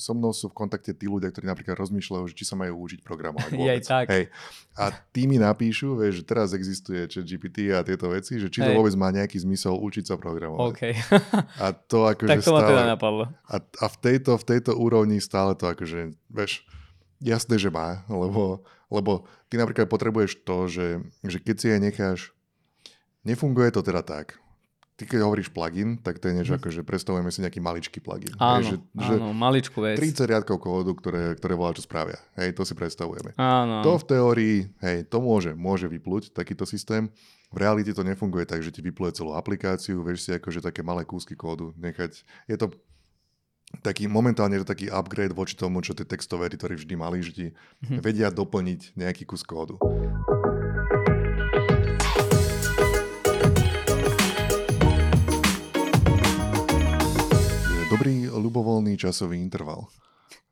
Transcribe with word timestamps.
so 0.00 0.16
mnou 0.16 0.32
sú 0.32 0.48
v 0.48 0.56
kontakte 0.64 0.96
tí 0.96 1.04
ľudia, 1.04 1.28
ktorí 1.28 1.44
napríklad 1.44 1.76
rozmýšľajú, 1.76 2.24
že 2.32 2.34
či 2.34 2.48
sa 2.48 2.56
majú 2.56 2.88
učiť 2.88 3.04
programovať 3.04 3.52
Je 3.60 3.68
aj 3.68 3.82
tak. 3.84 4.04
Hej. 4.08 4.24
A 4.80 4.88
tí 5.12 5.28
mi 5.28 5.36
napíšu, 5.36 6.00
vieš, 6.00 6.22
že 6.22 6.24
teraz 6.24 6.56
existuje 6.56 7.04
chat 7.04 7.28
GPT 7.28 7.76
a 7.76 7.84
tieto 7.84 8.08
veci, 8.08 8.40
že 8.40 8.48
či 8.48 8.64
to 8.64 8.72
Hej. 8.72 8.76
vôbec 8.80 8.94
má 8.96 9.12
nejaký 9.12 9.36
zmysel 9.44 9.76
učiť 9.76 10.08
sa 10.08 10.16
programovať. 10.16 10.64
Okay. 10.72 10.92
a 11.60 11.76
to 11.76 12.08
akože 12.08 12.30
tak 12.32 12.40
to 12.40 12.48
stále, 12.48 12.64
ma 12.64 12.70
teda 12.72 12.84
napadlo. 12.88 13.24
A, 13.44 13.56
a 13.60 13.86
v, 13.92 13.96
tejto, 14.00 14.40
v 14.40 14.44
tejto 14.56 14.72
úrovni 14.72 15.20
stále 15.20 15.52
to 15.52 15.68
akože, 15.68 16.16
vieš, 16.32 16.64
jasné, 17.20 17.60
že 17.60 17.68
má, 17.68 18.00
lebo, 18.08 18.64
lebo 18.88 19.28
ty 19.52 19.60
napríklad 19.60 19.86
potrebuješ 19.92 20.40
to, 20.48 20.66
že, 20.72 21.04
že 21.20 21.36
keď 21.36 21.56
si 21.60 21.66
aj 21.68 21.80
necháš, 21.84 22.20
nefunguje 23.28 23.68
to 23.68 23.84
teda 23.84 24.00
tak, 24.00 24.39
ty 25.00 25.08
keď 25.08 25.24
hovoríš 25.24 25.48
plugin, 25.48 25.96
tak 25.96 26.20
to 26.20 26.28
je 26.28 26.36
niečo 26.36 26.52
hm. 26.52 26.58
ako, 26.60 26.68
že 26.68 26.82
predstavujeme 26.84 27.32
si 27.32 27.40
nejaký 27.40 27.56
maličký 27.64 27.98
plugin. 28.04 28.36
Áno, 28.36 28.60
hej, 28.60 28.64
že, 28.68 28.76
áno, 29.00 29.32
že 29.32 29.40
maličkú 29.40 29.78
vec. 29.80 29.96
30 29.96 30.28
riadkov 30.28 30.60
kódu, 30.60 30.92
ktoré, 30.92 31.32
ktoré 31.40 31.56
volá, 31.56 31.72
čo 31.72 31.80
spravia. 31.80 32.20
Hej, 32.36 32.52
to 32.52 32.68
si 32.68 32.76
predstavujeme. 32.76 33.32
Áno. 33.40 33.80
To 33.80 33.96
v 33.96 34.04
teórii, 34.04 34.56
hej, 34.84 35.08
to 35.08 35.24
môže, 35.24 35.56
môže 35.56 35.88
vyplúť 35.88 36.36
takýto 36.36 36.68
systém. 36.68 37.08
V 37.48 37.56
realite 37.56 37.96
to 37.96 38.04
nefunguje 38.04 38.44
tak, 38.44 38.60
že 38.60 38.68
ti 38.68 38.84
vypluje 38.84 39.16
celú 39.16 39.32
aplikáciu, 39.32 40.04
vieš 40.04 40.28
si 40.28 40.30
akože 40.36 40.60
také 40.60 40.84
malé 40.84 41.08
kúsky 41.08 41.32
kódu 41.32 41.72
nechať. 41.80 42.20
Je 42.44 42.60
to 42.60 42.70
taký, 43.80 44.04
momentálne 44.04 44.60
je 44.60 44.62
to 44.62 44.70
taký 44.76 44.86
upgrade 44.92 45.32
voči 45.32 45.56
tomu, 45.56 45.80
čo 45.80 45.96
tie 45.96 46.04
textové 46.04 46.52
editory 46.52 46.76
vždy 46.76 46.94
mali, 46.94 47.24
že 47.24 47.32
ti 47.32 47.46
hm. 47.88 48.04
vedia 48.04 48.28
doplniť 48.28 49.00
nejaký 49.00 49.24
kus 49.24 49.42
kódu. 49.42 49.80
Ľubovoľný 58.50 58.98
časový 58.98 59.38
interval. 59.38 59.86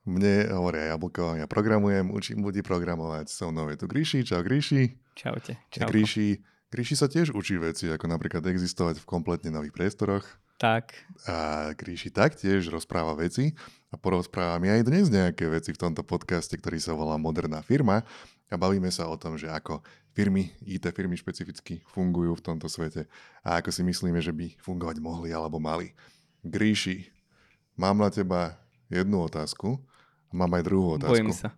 Mne 0.06 0.54
hovoria 0.54 0.94
Jablko, 0.94 1.34
ja 1.34 1.50
programujem, 1.50 2.14
učím 2.14 2.46
ľudí 2.46 2.62
programovať. 2.62 3.26
So 3.28 3.50
mnou 3.50 3.66
je 3.68 3.76
tu 3.76 3.90
Gríši. 3.90 4.22
Čau 4.22 4.40
Gríši. 4.46 4.94
Čaute. 5.18 5.58
Čau. 5.68 5.90
Gríši, 5.90 6.38
Gríši 6.70 6.94
sa 6.94 7.10
tiež 7.10 7.34
učí 7.34 7.58
veci, 7.58 7.90
ako 7.90 8.06
napríklad 8.06 8.46
existovať 8.46 9.02
v 9.02 9.08
kompletne 9.10 9.50
nových 9.50 9.74
priestoroch. 9.74 10.24
Tak. 10.62 10.94
A 11.26 11.70
Gríši 11.74 12.14
taktiež 12.14 12.70
rozpráva 12.70 13.18
veci 13.18 13.52
a 13.90 13.98
porozprávam 13.98 14.62
ja 14.64 14.78
aj 14.78 14.84
dnes 14.86 15.06
nejaké 15.10 15.50
veci 15.50 15.74
v 15.74 15.80
tomto 15.82 16.06
podcaste, 16.06 16.54
ktorý 16.54 16.78
sa 16.78 16.94
volá 16.94 17.18
Moderná 17.18 17.60
firma 17.60 18.06
a 18.48 18.54
bavíme 18.56 18.88
sa 18.88 19.10
o 19.10 19.16
tom, 19.18 19.36
že 19.36 19.50
ako 19.50 19.82
firmy, 20.16 20.50
IT 20.64 20.88
firmy 20.94 21.20
špecificky 21.20 21.84
fungujú 21.90 22.38
v 22.38 22.44
tomto 22.48 22.66
svete 22.66 23.06
a 23.44 23.60
ako 23.60 23.70
si 23.70 23.82
myslíme, 23.84 24.18
že 24.24 24.32
by 24.32 24.56
fungovať 24.56 25.04
mohli 25.04 25.30
alebo 25.36 25.60
mali. 25.60 25.92
Gríši, 26.42 27.17
Mám 27.78 28.02
na 28.02 28.10
teba 28.10 28.58
jednu 28.90 29.22
otázku 29.22 29.78
a 30.28 30.32
mám 30.34 30.50
aj 30.58 30.62
druhú 30.66 30.98
otázku. 30.98 31.14
Bojím 31.14 31.30
sa. 31.30 31.54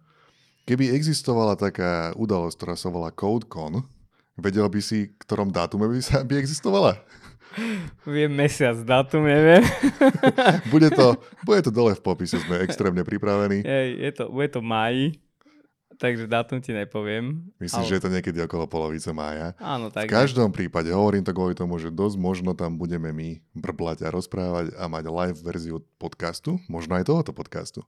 Keby 0.69 0.93
existovala 0.93 1.57
taká 1.57 2.12
udalosť, 2.12 2.55
ktorá 2.61 2.75
sa 2.77 2.93
volá 2.93 3.09
CodeCon, 3.09 3.81
vedel 4.37 4.69
by 4.69 4.81
si, 4.85 5.17
ktorom 5.17 5.49
dátume 5.49 5.89
by, 5.89 5.99
sa, 6.05 6.21
by 6.21 6.37
existovala? 6.37 7.01
Viem 8.05 8.37
mesiac, 8.37 8.77
dátum 8.85 9.25
neviem. 9.27 9.65
bude, 10.73 10.93
to, 10.93 11.19
bude 11.43 11.65
to 11.65 11.73
dole 11.73 11.97
v 11.97 12.05
popise, 12.05 12.39
sme 12.39 12.62
extrémne 12.62 13.03
pripravení. 13.03 13.65
Ej, 13.65 13.89
je 13.99 14.11
to, 14.15 14.25
bude 14.29 14.53
to 14.53 14.61
máji 14.61 15.19
takže 16.01 16.25
dátum 16.25 16.65
ti 16.65 16.73
nepoviem. 16.73 17.45
Myslím, 17.61 17.84
ale... 17.84 17.89
že 17.93 17.97
je 18.01 18.05
to 18.09 18.11
niekedy 18.11 18.39
okolo 18.41 18.65
polovice 18.65 19.12
mája. 19.12 19.53
Áno, 19.61 19.93
tak. 19.93 20.09
V 20.09 20.17
každom 20.17 20.48
prípade 20.48 20.89
hovorím 20.89 21.20
to 21.20 21.37
kvôli 21.37 21.53
tomu, 21.53 21.77
že 21.77 21.93
dosť 21.93 22.17
možno 22.17 22.56
tam 22.56 22.81
budeme 22.81 23.12
my 23.12 23.45
brblať 23.53 24.09
a 24.09 24.09
rozprávať 24.09 24.73
a 24.81 24.89
mať 24.89 25.05
live 25.12 25.41
verziu 25.45 25.84
podcastu, 26.01 26.56
možno 26.67 26.97
aj 26.97 27.05
tohoto 27.05 27.37
podcastu. 27.37 27.84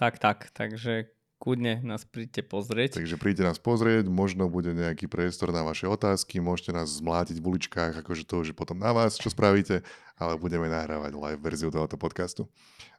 Tak, 0.00 0.16
tak, 0.16 0.48
takže 0.56 1.12
kľudne 1.42 1.82
nás 1.82 2.06
príďte 2.06 2.46
pozrieť. 2.46 3.02
Takže 3.02 3.18
príďte 3.18 3.50
nás 3.50 3.58
pozrieť, 3.58 4.06
možno 4.06 4.46
bude 4.46 4.70
nejaký 4.70 5.10
priestor 5.10 5.50
na 5.50 5.66
vaše 5.66 5.90
otázky, 5.90 6.38
môžete 6.38 6.70
nás 6.70 7.02
zmlátiť 7.02 7.42
v 7.42 7.46
uličkách, 7.50 7.98
akože 8.06 8.22
to 8.22 8.46
už 8.46 8.46
je 8.50 8.56
potom 8.56 8.78
na 8.78 8.94
vás, 8.94 9.18
čo 9.18 9.26
spravíte, 9.26 9.82
ale 10.14 10.38
budeme 10.38 10.70
nahrávať 10.70 11.18
live 11.18 11.42
verziu 11.42 11.74
tohoto 11.74 11.98
podcastu. 11.98 12.46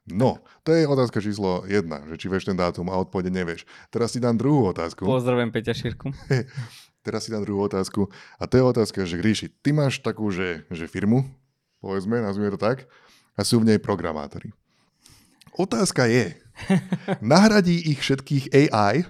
No, 0.04 0.44
to 0.60 0.76
je 0.76 0.84
otázka 0.84 1.24
číslo 1.24 1.64
jedna, 1.64 2.04
že 2.12 2.20
či 2.20 2.28
vieš 2.28 2.44
ten 2.44 2.52
dátum 2.52 2.92
a 2.92 3.00
odpovede 3.00 3.32
nevieš. 3.32 3.64
Teraz 3.88 4.12
si 4.12 4.20
dám 4.20 4.36
druhú 4.36 4.68
otázku. 4.68 5.08
Pozdravujem 5.08 5.48
Peťa 5.48 5.72
Šírku. 5.72 6.12
Teraz 7.08 7.24
si 7.24 7.32
dám 7.32 7.48
druhú 7.48 7.64
otázku 7.64 8.12
a 8.36 8.44
to 8.44 8.60
je 8.60 8.64
otázka, 8.64 9.08
že 9.08 9.16
Gríši, 9.16 9.48
ty 9.64 9.72
máš 9.72 10.04
takú, 10.04 10.28
že, 10.28 10.68
že 10.68 10.84
firmu, 10.84 11.24
povedzme, 11.80 12.20
nazvime 12.20 12.52
to 12.52 12.60
tak, 12.60 12.84
a 13.32 13.40
sú 13.40 13.64
v 13.64 13.72
nej 13.72 13.78
programátori. 13.80 14.52
Otázka 15.56 16.04
je, 16.04 16.43
nahradí 17.24 17.90
ich 17.90 18.00
všetkých 18.00 18.54
AI, 18.68 19.04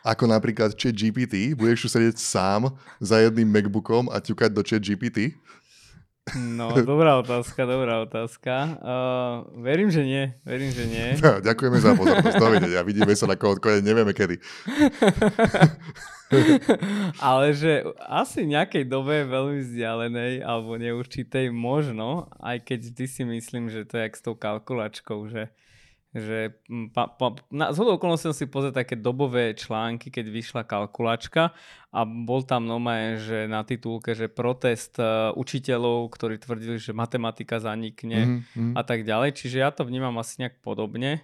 ako 0.00 0.24
napríklad 0.24 0.72
chat 0.76 0.96
GPT, 0.96 1.52
budeš 1.52 1.86
tu 1.86 1.88
sedieť 1.92 2.16
sám 2.16 2.72
za 3.02 3.20
jedným 3.20 3.48
MacBookom 3.48 4.08
a 4.08 4.20
ťukať 4.20 4.50
do 4.52 4.62
chat 4.64 4.80
GPT? 4.80 5.36
No, 6.36 6.70
dobrá 6.86 7.18
otázka, 7.18 7.66
dobrá 7.66 8.04
otázka. 8.04 8.52
Uh, 8.78 9.62
verím, 9.64 9.90
že 9.90 10.04
nie. 10.04 10.30
Verím, 10.46 10.70
že 10.70 10.84
nie. 10.86 11.06
No, 11.18 11.40
ďakujeme 11.42 11.78
za 11.80 11.96
pozornosť. 11.96 12.36
Dovidenia. 12.38 12.86
Vidíme 12.86 13.14
sa 13.16 13.26
na 13.26 13.34
kódko, 13.34 13.80
nevieme 13.82 14.14
kedy. 14.14 14.38
Ale 17.18 17.50
že 17.56 17.82
asi 18.06 18.46
nejakej 18.46 18.86
dobe 18.86 19.26
veľmi 19.26 19.66
vzdialenej 19.66 20.46
alebo 20.46 20.78
neurčitej 20.78 21.50
možno, 21.50 22.30
aj 22.38 22.62
keď 22.62 22.78
vždy 22.92 23.06
si 23.10 23.22
myslím, 23.26 23.64
že 23.66 23.82
to 23.82 23.98
je 23.98 24.06
jak 24.06 24.14
s 24.14 24.22
tou 24.22 24.38
kalkulačkou, 24.38 25.26
že 25.26 25.50
že 26.10 26.58
pa, 26.90 27.06
pa, 27.06 27.38
na 27.54 27.70
zhodou 27.70 27.94
okolností 27.94 28.26
som 28.26 28.34
si 28.34 28.50
pozrel 28.50 28.74
také 28.74 28.98
dobové 28.98 29.54
články, 29.54 30.10
keď 30.10 30.26
vyšla 30.26 30.62
kalkulačka 30.66 31.54
a 31.94 32.00
bol 32.02 32.42
tam 32.42 32.66
nomé, 32.66 33.22
že 33.22 33.46
na 33.46 33.62
titulke, 33.62 34.18
že 34.18 34.26
protest 34.26 34.98
uh, 34.98 35.30
učiteľov, 35.38 36.10
ktorí 36.10 36.42
tvrdili, 36.42 36.82
že 36.82 36.90
matematika 36.90 37.62
zanikne 37.62 38.42
mm-hmm. 38.42 38.74
a 38.74 38.82
tak 38.82 39.06
ďalej. 39.06 39.38
Čiže 39.38 39.56
ja 39.62 39.70
to 39.70 39.86
vnímam 39.86 40.18
asi 40.18 40.42
nejak 40.42 40.58
podobne. 40.58 41.22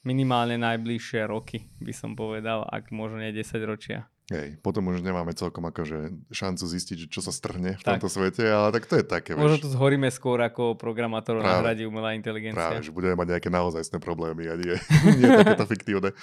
Minimálne 0.00 0.56
najbližšie 0.56 1.28
roky 1.28 1.68
by 1.84 1.92
som 1.92 2.16
povedal, 2.16 2.64
ak 2.64 2.88
možno 2.88 3.20
nie 3.20 3.36
10 3.36 3.52
ročia. 3.68 4.08
Hej, 4.32 4.48
potom 4.64 4.88
už 4.88 5.04
nemáme 5.04 5.36
celkom 5.36 5.68
akože 5.68 6.32
šancu 6.32 6.64
zistiť, 6.64 7.12
čo 7.12 7.20
sa 7.20 7.28
strhne 7.28 7.76
v 7.76 7.82
tak. 7.84 8.00
tomto 8.00 8.08
svete, 8.08 8.40
ale 8.48 8.72
tak 8.72 8.88
to 8.88 8.96
je 8.96 9.04
také. 9.04 9.36
Možno 9.36 9.60
tu 9.60 9.68
zhoríme 9.68 10.08
skôr 10.08 10.40
ako 10.40 10.80
programátor 10.80 11.36
nahradí 11.44 11.84
umelá 11.84 12.16
inteligencia. 12.16 12.56
Práve, 12.56 12.80
že 12.80 12.94
budeme 12.96 13.12
mať 13.12 13.36
nejaké 13.36 13.48
naozajstné 13.52 14.00
problémy 14.00 14.48
a 14.48 14.56
nie, 14.56 14.72
nie 15.20 15.28
takéto 15.28 15.68
fiktívne. 15.68 16.16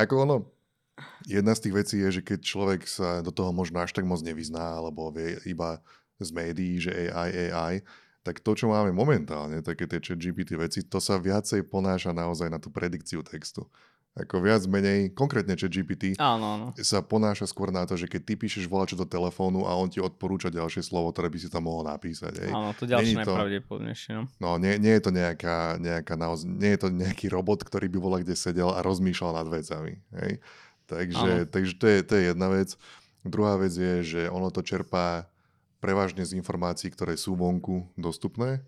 Ako 0.00 0.24
ono, 0.24 0.48
jedna 1.28 1.52
z 1.52 1.68
tých 1.68 1.74
vecí 1.76 1.96
je, 2.00 2.20
že 2.20 2.22
keď 2.24 2.40
človek 2.40 2.80
sa 2.88 3.20
do 3.20 3.28
toho 3.28 3.52
možno 3.52 3.84
až 3.84 3.92
tak 3.92 4.08
moc 4.08 4.24
nevyzná, 4.24 4.80
alebo 4.80 5.12
vie 5.12 5.36
iba 5.44 5.84
z 6.16 6.30
médií, 6.32 6.80
že 6.80 7.12
AI, 7.12 7.52
AI, 7.52 7.74
tak 8.22 8.38
to, 8.38 8.54
čo 8.54 8.70
máme 8.70 8.94
momentálne, 8.94 9.58
také 9.66 9.90
tie 9.90 9.98
chat 9.98 10.18
GPT 10.18 10.54
veci, 10.54 10.86
to 10.86 11.02
sa 11.02 11.18
viacej 11.18 11.66
ponáša 11.66 12.14
naozaj 12.14 12.46
na 12.46 12.62
tú 12.62 12.70
predikciu 12.70 13.26
textu. 13.26 13.66
Ako 14.12 14.44
viac 14.44 14.60
menej, 14.68 15.08
konkrétne 15.16 15.56
chat 15.56 15.72
GPT 15.72 16.20
áno, 16.20 16.44
áno. 16.44 16.66
sa 16.76 17.00
ponáša 17.00 17.48
skôr 17.48 17.72
na 17.72 17.88
to, 17.88 17.96
že 17.96 18.04
keď 18.04 18.20
ty 18.28 18.34
píšeš 18.36 18.68
volačo 18.68 18.92
do 18.92 19.08
telefónu 19.08 19.64
a 19.64 19.72
on 19.72 19.88
ti 19.88 20.04
odporúča 20.04 20.52
ďalšie 20.52 20.84
slovo, 20.84 21.08
ktoré 21.16 21.32
by 21.32 21.38
si 21.40 21.48
tam 21.48 21.64
mohol 21.64 21.88
napísať. 21.88 22.44
Ej. 22.44 22.50
Áno, 22.52 22.76
to 22.76 22.84
ďalšie 22.84 23.24
najpravdepodobnejšie. 23.24 24.12
No, 24.12 24.28
no 24.36 24.48
nie, 24.60 24.76
nie, 24.76 24.92
je 25.00 25.02
to 25.08 25.16
nejaká, 25.16 25.80
nejaká 25.80 26.20
naoz, 26.20 26.44
nie 26.44 26.76
je 26.76 26.80
to 26.84 26.88
nejaký 26.92 27.32
robot, 27.32 27.64
ktorý 27.64 27.88
by 27.88 27.98
bola 28.04 28.16
kde 28.20 28.36
sedel 28.36 28.68
a 28.68 28.84
rozmýšľal 28.84 29.32
nad 29.32 29.48
vecami. 29.48 29.96
Hej. 30.20 30.44
Takže, 30.92 31.48
takže 31.48 31.72
to, 31.80 31.86
je, 31.88 31.98
to 32.04 32.12
je 32.20 32.22
jedna 32.36 32.52
vec. 32.52 32.76
Druhá 33.24 33.56
vec 33.56 33.72
je, 33.72 34.04
že 34.04 34.22
ono 34.28 34.52
to 34.52 34.60
čerpá 34.60 35.24
prevažne 35.80 36.28
z 36.28 36.36
informácií, 36.36 36.92
ktoré 36.92 37.16
sú 37.16 37.32
vonku 37.32 37.88
dostupné 37.96 38.60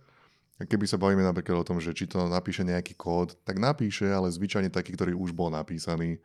keby 0.62 0.86
sa 0.86 1.00
bavíme 1.00 1.26
napríklad 1.26 1.62
o 1.62 1.66
tom, 1.66 1.82
že 1.82 1.90
či 1.90 2.06
to 2.06 2.30
napíše 2.30 2.62
nejaký 2.62 2.94
kód, 2.94 3.34
tak 3.42 3.58
napíše, 3.58 4.06
ale 4.06 4.30
zvyčajne 4.30 4.70
taký, 4.70 4.94
ktorý 4.94 5.18
už 5.18 5.34
bol 5.34 5.50
napísaný. 5.50 6.22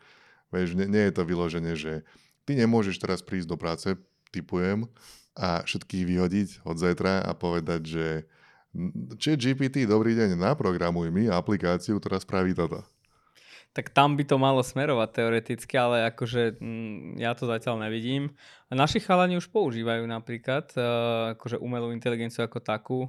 Vieš, 0.54 0.77
nie, 0.77 0.86
nie 0.86 1.04
je 1.09 1.13
to 1.13 1.25
vyložené, 1.25 1.74
že 1.74 2.06
ty 2.45 2.54
nemôžeš 2.54 3.01
teraz 3.01 3.25
prísť 3.25 3.50
do 3.50 3.57
práce, 3.57 3.98
typujem, 4.30 4.86
a 5.39 5.63
všetkých 5.63 6.04
vyhodiť 6.04 6.50
od 6.68 6.75
zajtra 6.75 7.24
a 7.24 7.31
povedať, 7.31 7.81
že 7.88 8.06
či 9.18 9.33
GPT, 9.39 9.89
dobrý 9.89 10.13
deň, 10.13 10.38
naprogramuj 10.38 11.09
mi 11.09 11.25
aplikáciu, 11.31 11.98
ktorá 11.98 12.21
spraví 12.21 12.54
toto. 12.54 12.86
Tak 13.69 13.94
tam 13.94 14.18
by 14.18 14.25
to 14.25 14.42
malo 14.42 14.65
smerovať 14.65 15.09
teoreticky, 15.13 15.77
ale 15.77 16.09
akože 16.09 16.57
m, 16.57 17.13
ja 17.21 17.38
to 17.38 17.45
zatiaľ 17.45 17.86
nevidím. 17.86 18.33
Naši 18.68 18.98
chalani 18.98 19.38
už 19.38 19.50
používajú 19.54 20.09
napríklad 20.09 20.74
uh, 20.74 21.38
akože 21.38 21.62
umelú 21.62 21.94
inteligenciu 21.94 22.45
ako 22.45 22.59
takú 22.65 23.00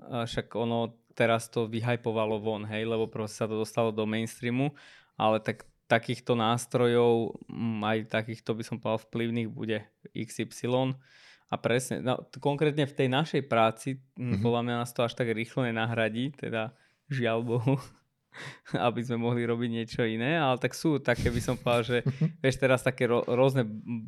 však 0.00 0.54
ono 0.56 0.96
teraz 1.12 1.48
to 1.52 1.68
vyhypovalo 1.68 2.40
von, 2.40 2.64
hej, 2.68 2.88
lebo 2.88 3.08
proste 3.08 3.44
sa 3.44 3.46
to 3.48 3.60
dostalo 3.60 3.92
do 3.92 4.08
mainstreamu, 4.08 4.72
ale 5.20 5.38
tak 5.44 5.68
takýchto 5.86 6.32
nástrojov, 6.32 7.36
mm, 7.52 7.80
aj 7.84 7.98
takýchto 8.08 8.56
by 8.56 8.62
som 8.64 8.76
povedal 8.80 9.04
vplyvných 9.04 9.48
bude 9.52 9.84
XY 10.16 10.96
a 11.52 11.54
presne, 11.60 12.00
no, 12.00 12.16
konkrétne 12.40 12.88
v 12.88 12.96
tej 12.96 13.08
našej 13.12 13.42
práci 13.44 14.00
mm-hmm. 14.16 14.40
podľa 14.40 14.62
mňa 14.64 14.74
nás 14.80 14.90
to 14.96 15.04
až 15.04 15.12
tak 15.12 15.28
rýchlo 15.36 15.68
nenahradí, 15.68 16.32
teda 16.32 16.72
žiaľ 17.12 17.44
Bohu. 17.44 17.76
aby 18.88 19.00
sme 19.04 19.20
mohli 19.20 19.44
robiť 19.44 19.68
niečo 19.70 20.02
iné, 20.04 20.36
ale 20.40 20.56
tak 20.58 20.72
sú 20.72 20.98
také, 20.98 21.28
by 21.28 21.40
som 21.40 21.56
povedal, 21.60 21.84
že 21.84 21.98
vieš, 22.42 22.56
teraz 22.60 22.80
také 22.84 23.08
ro- 23.08 23.24
rôzne 23.26 23.66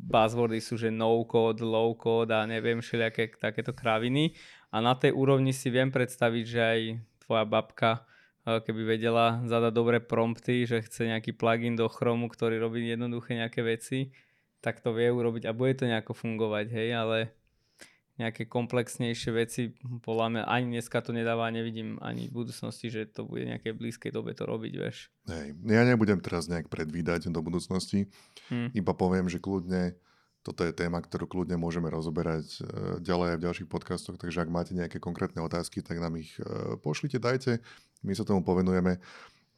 buzzwordy 0.09 0.59
sú, 0.59 0.75
že 0.75 0.89
no 0.89 1.23
code, 1.25 1.61
low 1.61 1.93
code 1.95 2.33
a 2.33 2.45
neviem, 2.45 2.81
všelijaké 2.81 3.37
takéto 3.37 3.71
kraviny. 3.71 4.33
A 4.73 4.83
na 4.83 4.97
tej 4.97 5.15
úrovni 5.15 5.55
si 5.55 5.71
viem 5.71 5.87
predstaviť, 5.87 6.43
že 6.43 6.59
aj 6.59 6.79
tvoja 7.23 7.45
babka 7.47 8.03
eh, 8.45 8.59
keby 8.59 8.97
vedela 8.97 9.41
zadať 9.45 9.73
dobré 9.73 9.97
prompty, 10.03 10.67
že 10.67 10.83
chce 10.83 11.09
nejaký 11.09 11.37
plugin 11.37 11.77
do 11.77 11.87
Chromu, 11.87 12.27
ktorý 12.27 12.59
robí 12.59 12.83
jednoduché 12.85 13.39
nejaké 13.39 13.61
veci, 13.63 14.11
tak 14.59 14.81
to 14.81 14.97
vie 14.97 15.13
urobiť 15.13 15.45
a 15.45 15.53
bude 15.53 15.77
to 15.77 15.85
nejako 15.85 16.17
fungovať, 16.17 16.73
hej, 16.73 16.89
ale 16.97 17.17
nejaké 18.15 18.47
komplexnejšie 18.47 19.31
veci, 19.35 19.61
podľa 20.03 20.27
mňa 20.31 20.43
ani 20.47 20.65
dneska 20.79 21.03
to 21.03 21.11
nedáva, 21.11 21.51
nevidím 21.51 21.99
ani 21.99 22.31
v 22.31 22.43
budúcnosti, 22.43 22.87
že 22.87 23.11
to 23.11 23.27
bude 23.27 23.43
nejakej 23.43 23.75
blízkej 23.75 24.11
dobe 24.15 24.31
to 24.31 24.47
robiť, 24.47 24.73
vieš. 24.79 25.11
Hej, 25.27 25.51
ja 25.67 25.83
nebudem 25.83 26.23
teraz 26.23 26.47
nejak 26.47 26.71
predvídať 26.71 27.27
do 27.27 27.43
budúcnosti, 27.43 28.07
hmm. 28.47 28.71
iba 28.71 28.93
poviem, 28.95 29.27
že 29.27 29.43
kľudne 29.43 29.99
toto 30.45 30.61
je 30.61 30.77
téma, 30.77 31.01
ktorú 31.01 31.25
kľudne 31.25 31.57
môžeme 31.57 31.89
rozoberať 31.89 32.61
e, 32.61 33.01
ďalej 33.01 33.27
aj 33.33 33.37
v 33.41 33.45
ďalších 33.49 33.69
podcastoch, 33.69 34.21
takže 34.21 34.45
ak 34.45 34.53
máte 34.53 34.77
nejaké 34.77 35.01
konkrétne 35.01 35.41
otázky, 35.41 35.81
tak 35.81 35.97
nám 35.97 36.21
ich 36.21 36.37
e, 36.37 36.77
pošlite, 36.85 37.17
dajte, 37.17 37.65
my 38.05 38.13
sa 38.13 38.21
tomu 38.21 38.45
povenujeme. 38.45 39.01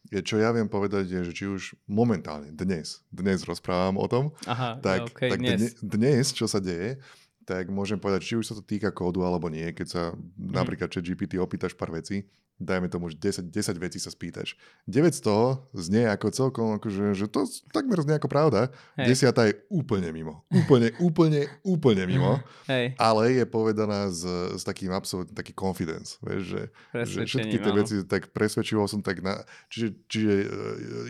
Čo 0.07 0.39
ja 0.39 0.55
viem 0.55 0.71
povedať 0.71 1.11
je, 1.11 1.19
že 1.27 1.33
či 1.35 1.45
už 1.51 1.75
momentálne, 1.91 2.55
dnes, 2.55 3.03
dnes 3.11 3.43
rozprávam 3.43 3.99
o 3.99 4.07
tom, 4.07 4.31
Aha, 4.47 4.79
tak, 4.79 5.11
okay, 5.11 5.27
tak 5.27 5.43
dnes. 5.43 5.75
dnes, 5.83 6.31
čo 6.31 6.47
sa 6.47 6.63
deje, 6.63 7.03
tak 7.47 7.71
môžem 7.71 7.95
povedať, 7.95 8.27
či 8.27 8.33
už 8.35 8.51
sa 8.51 8.55
to 8.59 8.59
týka 8.59 8.91
kódu 8.91 9.23
alebo 9.23 9.47
nie. 9.47 9.71
Keď 9.71 9.87
sa 9.87 10.11
mm. 10.11 10.51
napríklad 10.51 10.91
chat 10.91 10.99
GPT 10.99 11.39
opýtaš 11.39 11.71
pár 11.79 11.95
vecí, 11.95 12.27
dajme 12.59 12.89
tomu, 12.89 13.07
že 13.07 13.15
10, 13.21 13.53
10 13.53 13.77
vecí 13.79 14.01
sa 14.01 14.09
spýtaš. 14.09 14.57
9 14.89 15.13
z 15.13 15.21
toho 15.21 15.69
znie 15.77 16.09
ako 16.09 16.27
celkom, 16.33 16.67
akože, 16.81 17.13
že 17.13 17.29
to 17.29 17.45
takmer 17.69 18.01
znie 18.01 18.17
ako 18.17 18.27
pravda. 18.27 18.73
Hej. 18.97 19.13
Desiata 19.13 19.47
je 19.47 19.55
úplne 19.69 20.09
mimo. 20.09 20.43
Úplne, 20.49 20.91
úplne, 21.07 21.47
úplne 21.61 22.03
mimo. 22.09 22.41
Hej. 22.67 22.97
Ale 22.99 23.31
je 23.31 23.45
povedaná 23.47 24.09
s, 24.09 24.25
s 24.57 24.63
takým 24.65 24.91
absolútne 24.91 25.31
taký 25.37 25.53
confidence. 25.53 26.19
Vieš, 26.19 26.43
že, 26.43 26.61
že 27.05 27.19
všetky 27.29 27.57
tie 27.61 27.71
veci 27.71 27.95
tak 28.03 28.33
presvedčivo 28.33 28.83
som 28.89 28.99
tak 29.05 29.21
na... 29.21 29.39
Čiže, 29.69 29.87
čiže 30.09 30.33
e, 30.33 30.45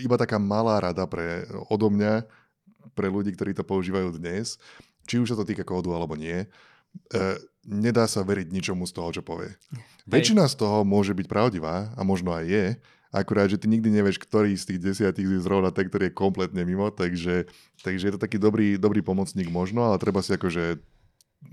iba 0.03 0.19
taká 0.19 0.37
malá 0.37 0.77
rada 0.83 1.07
pre, 1.07 1.47
odo 1.71 1.87
mňa, 1.87 2.27
pre 2.91 3.07
ľudí, 3.07 3.31
ktorí 3.31 3.55
to 3.55 3.63
používajú 3.63 4.19
dnes, 4.19 4.59
či 5.07 5.23
už 5.23 5.33
sa 5.33 5.37
to 5.39 5.47
týka 5.47 5.63
kódu 5.63 5.95
alebo 5.95 6.19
nie, 6.19 6.43
e, 6.43 6.47
nedá 7.63 8.05
sa 8.05 8.21
veriť 8.27 8.51
ničomu 8.51 8.83
z 8.83 8.93
toho, 8.93 9.09
čo 9.15 9.23
povie. 9.23 9.55
Hej. 9.71 9.81
Väčšina 10.07 10.45
z 10.51 10.55
toho 10.59 10.83
môže 10.83 11.15
byť 11.15 11.27
pravdivá 11.31 11.95
a 11.95 12.01
možno 12.03 12.35
aj 12.35 12.45
je, 12.47 12.65
akurát, 13.11 13.47
že 13.47 13.59
ty 13.59 13.71
nikdy 13.71 13.87
nevieš, 13.91 14.19
ktorý 14.19 14.55
z 14.55 14.75
tých 14.75 14.79
desiatých 14.91 15.27
je 15.27 15.39
zrovna 15.43 15.71
ten, 15.71 15.87
ktorý 15.87 16.11
je 16.11 16.19
kompletne 16.19 16.61
mimo, 16.67 16.91
takže, 16.91 17.47
takže 17.79 18.03
je 18.11 18.13
to 18.15 18.21
taký 18.21 18.37
dobrý, 18.37 18.75
dobrý 18.75 18.99
pomocník 18.99 19.47
možno, 19.47 19.87
ale 19.87 19.99
treba 19.99 20.19
si 20.19 20.35
akože 20.35 20.79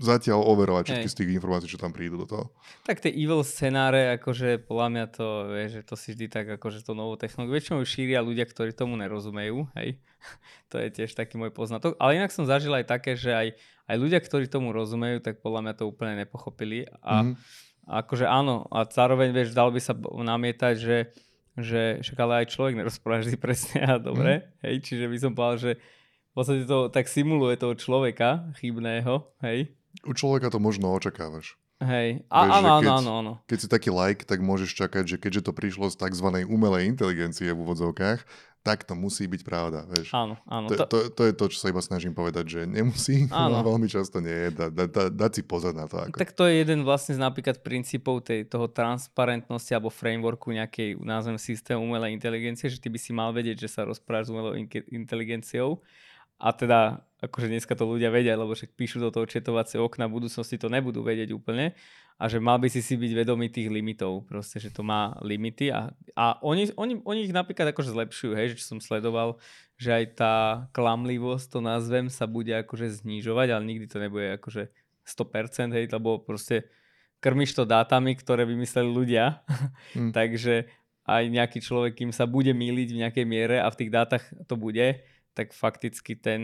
zatiaľ 0.01 0.43
overovať 0.43 0.91
všetky 0.91 1.07
Hej. 1.07 1.13
z 1.13 1.17
tých 1.21 1.33
informácií, 1.37 1.69
čo 1.69 1.79
tam 1.79 1.93
prídu 1.93 2.17
do 2.19 2.27
toho. 2.27 2.45
Tak 2.83 3.05
tie 3.05 3.13
evil 3.13 3.45
scenáre, 3.45 4.17
akože 4.17 4.65
podľa 4.65 4.87
mňa 4.91 5.05
to, 5.13 5.27
vieš, 5.53 5.69
že 5.77 5.81
to 5.85 5.95
si 5.95 6.07
vždy 6.17 6.27
tak, 6.27 6.45
akože 6.57 6.81
to 6.81 6.97
novú 6.97 7.15
technológiu. 7.15 7.55
Väčšinou 7.55 7.85
šíria 7.85 8.19
ľudia, 8.25 8.49
ktorí 8.49 8.73
tomu 8.73 8.97
nerozumejú, 8.97 9.69
hej. 9.77 10.01
to 10.73 10.81
je 10.81 10.89
tiež 10.89 11.13
taký 11.13 11.37
môj 11.37 11.53
poznatok. 11.53 11.95
Ale 12.01 12.17
inak 12.17 12.33
som 12.33 12.49
zažil 12.49 12.73
aj 12.73 12.89
také, 12.89 13.13
že 13.13 13.31
aj, 13.31 13.47
aj 13.87 13.95
ľudia, 13.95 14.19
ktorí 14.19 14.49
tomu 14.49 14.73
rozumejú, 14.73 15.21
tak 15.21 15.39
podľa 15.39 15.69
mňa 15.69 15.73
to 15.77 15.87
úplne 15.87 16.17
nepochopili. 16.17 16.89
A 17.05 17.21
mm-hmm. 17.21 17.35
akože 17.85 18.25
áno, 18.25 18.65
a 18.73 18.83
zároveň, 18.89 19.31
vieš, 19.31 19.53
dal 19.53 19.69
by 19.69 19.79
sa 19.79 19.93
namietať, 20.01 20.75
že 20.75 20.97
že 21.55 22.03
však 22.03 22.19
ale 22.19 22.43
aj 22.43 22.51
človek 22.51 22.75
nerozpráva 22.75 23.23
vždy 23.23 23.39
presne 23.39 23.79
a 23.87 23.95
dobre, 23.95 24.43
mm. 24.43 24.67
hej, 24.67 24.75
čiže 24.83 25.05
by 25.07 25.17
som 25.23 25.31
povedal, 25.31 25.55
že 25.55 25.71
v 26.35 26.43
podstate 26.43 26.67
to 26.67 26.91
tak 26.91 27.07
simuluje 27.07 27.55
toho 27.55 27.79
človeka 27.79 28.51
chybného, 28.59 29.23
hej. 29.39 29.71
U 30.03 30.11
človeka 30.11 30.51
to 30.51 30.59
možno 30.59 30.91
očakávaš. 30.91 31.55
Hej, 31.79 32.27
a, 32.27 32.43
Vieš, 32.43 32.51
áno, 32.59 32.69
áno, 32.75 32.89
áno, 32.91 33.11
áno. 33.23 33.33
Keď 33.47 33.57
si 33.63 33.67
taký 33.71 33.87
like, 33.87 34.27
tak 34.27 34.43
môžeš 34.43 34.75
čakať, 34.75 35.15
že 35.15 35.17
keďže 35.19 35.47
to 35.47 35.51
prišlo 35.55 35.87
z 35.87 35.95
tzv. 35.95 36.27
umelej 36.43 36.91
inteligencie 36.91 37.55
v 37.55 37.59
úvodzovkách, 37.63 38.23
tak 38.65 38.81
to 38.81 38.97
musí 38.97 39.29
byť 39.29 39.41
pravda, 39.45 39.85
vieš. 39.85 40.09
Áno, 40.09 40.41
áno. 40.49 40.67
To, 40.73 40.89
to, 40.89 40.97
to 41.13 41.21
je 41.29 41.33
to, 41.37 41.45
čo 41.53 41.57
sa 41.61 41.69
iba 41.69 41.83
snažím 41.85 42.17
povedať, 42.17 42.45
že 42.49 42.61
nemusí, 42.67 43.27
áno. 43.31 43.59
no 43.59 43.67
veľmi 43.67 43.85
často 43.85 44.19
nie 44.19 44.33
je, 44.33 44.49
dať 44.59 44.71
da, 44.75 44.85
da, 44.91 45.03
da 45.07 45.27
si 45.29 45.45
pozor 45.45 45.71
na 45.71 45.85
to. 45.85 46.01
Ako. 46.01 46.17
Tak 46.17 46.35
to 46.35 46.49
je 46.49 46.63
jeden 46.65 46.81
vlastne 46.81 47.13
z 47.13 47.21
napríklad 47.21 47.61
princípov 47.61 48.27
tej, 48.27 48.43
toho 48.43 48.65
transparentnosti 48.67 49.71
alebo 49.71 49.93
frameworku 49.93 50.51
nejakej, 50.51 50.97
názvem 50.99 51.39
systém 51.39 51.77
umelej 51.77 52.11
inteligencie, 52.17 52.65
že 52.67 52.81
ty 52.81 52.89
by 52.89 52.97
si 52.97 53.13
mal 53.13 53.29
vedieť, 53.35 53.67
že 53.67 53.69
sa 53.69 53.85
rozprávaš 53.85 54.27
s 54.27 54.33
umelou 54.33 54.57
inteligenciou 54.89 55.85
a 56.35 56.51
teda, 56.51 57.03
akože 57.23 57.47
dneska 57.47 57.73
to 57.73 57.87
ľudia 57.87 58.11
vedia, 58.11 58.35
lebo 58.35 58.51
však 58.51 58.75
píšu 58.75 58.99
do 58.99 59.09
toho 59.09 59.23
četovacie 59.23 59.79
okna, 59.79 60.11
v 60.11 60.19
budúcnosti 60.19 60.59
to 60.59 60.67
nebudú 60.67 61.01
vedieť 61.01 61.31
úplne. 61.31 61.73
A 62.15 62.31
že 62.31 62.39
mal 62.39 62.55
by 62.55 62.71
si 62.71 62.79
si 62.79 62.95
byť 62.95 63.11
vedomý 63.11 63.51
tých 63.51 63.67
limitov, 63.67 64.23
proste, 64.23 64.55
že 64.55 64.71
to 64.71 64.87
má 64.87 65.19
limity. 65.19 65.67
A, 65.67 65.91
a 66.15 66.39
oni, 66.39 66.71
oni, 66.79 67.03
oni 67.03 67.27
ich 67.27 67.35
napríklad 67.35 67.75
akože 67.75 67.91
zlepšujú, 67.91 68.31
hej, 68.39 68.55
že 68.55 68.63
som 68.63 68.79
sledoval, 68.79 69.35
že 69.75 69.91
aj 69.91 70.05
tá 70.15 70.35
klamlivosť, 70.71 71.45
to 71.51 71.59
nazvem, 71.59 72.07
sa 72.07 72.23
bude 72.23 72.55
akože 72.55 73.03
znižovať, 73.03 73.47
ale 73.51 73.67
nikdy 73.67 73.85
to 73.91 73.99
nebude 73.99 74.39
akože 74.39 74.71
100%, 75.03 75.75
hej, 75.75 75.91
lebo 75.91 76.23
proste 76.23 76.71
krmiš 77.19 77.51
to 77.51 77.67
dátami, 77.67 78.15
ktoré 78.15 78.47
vymysleli 78.47 78.89
ľudia. 78.89 79.25
Hmm. 79.95 80.11
Takže 80.11 80.67
aj 81.07 81.23
nejaký 81.31 81.63
človek, 81.63 81.95
kým 81.95 82.11
sa 82.11 82.27
bude 82.27 82.51
míliť 82.51 82.89
v 82.91 82.99
nejakej 83.05 83.25
miere 83.29 83.57
a 83.63 83.71
v 83.71 83.79
tých 83.79 83.91
dátach 83.93 84.23
to 84.49 84.59
bude, 84.59 84.99
tak 85.35 85.51
fakticky 85.51 86.15
ten, 86.15 86.41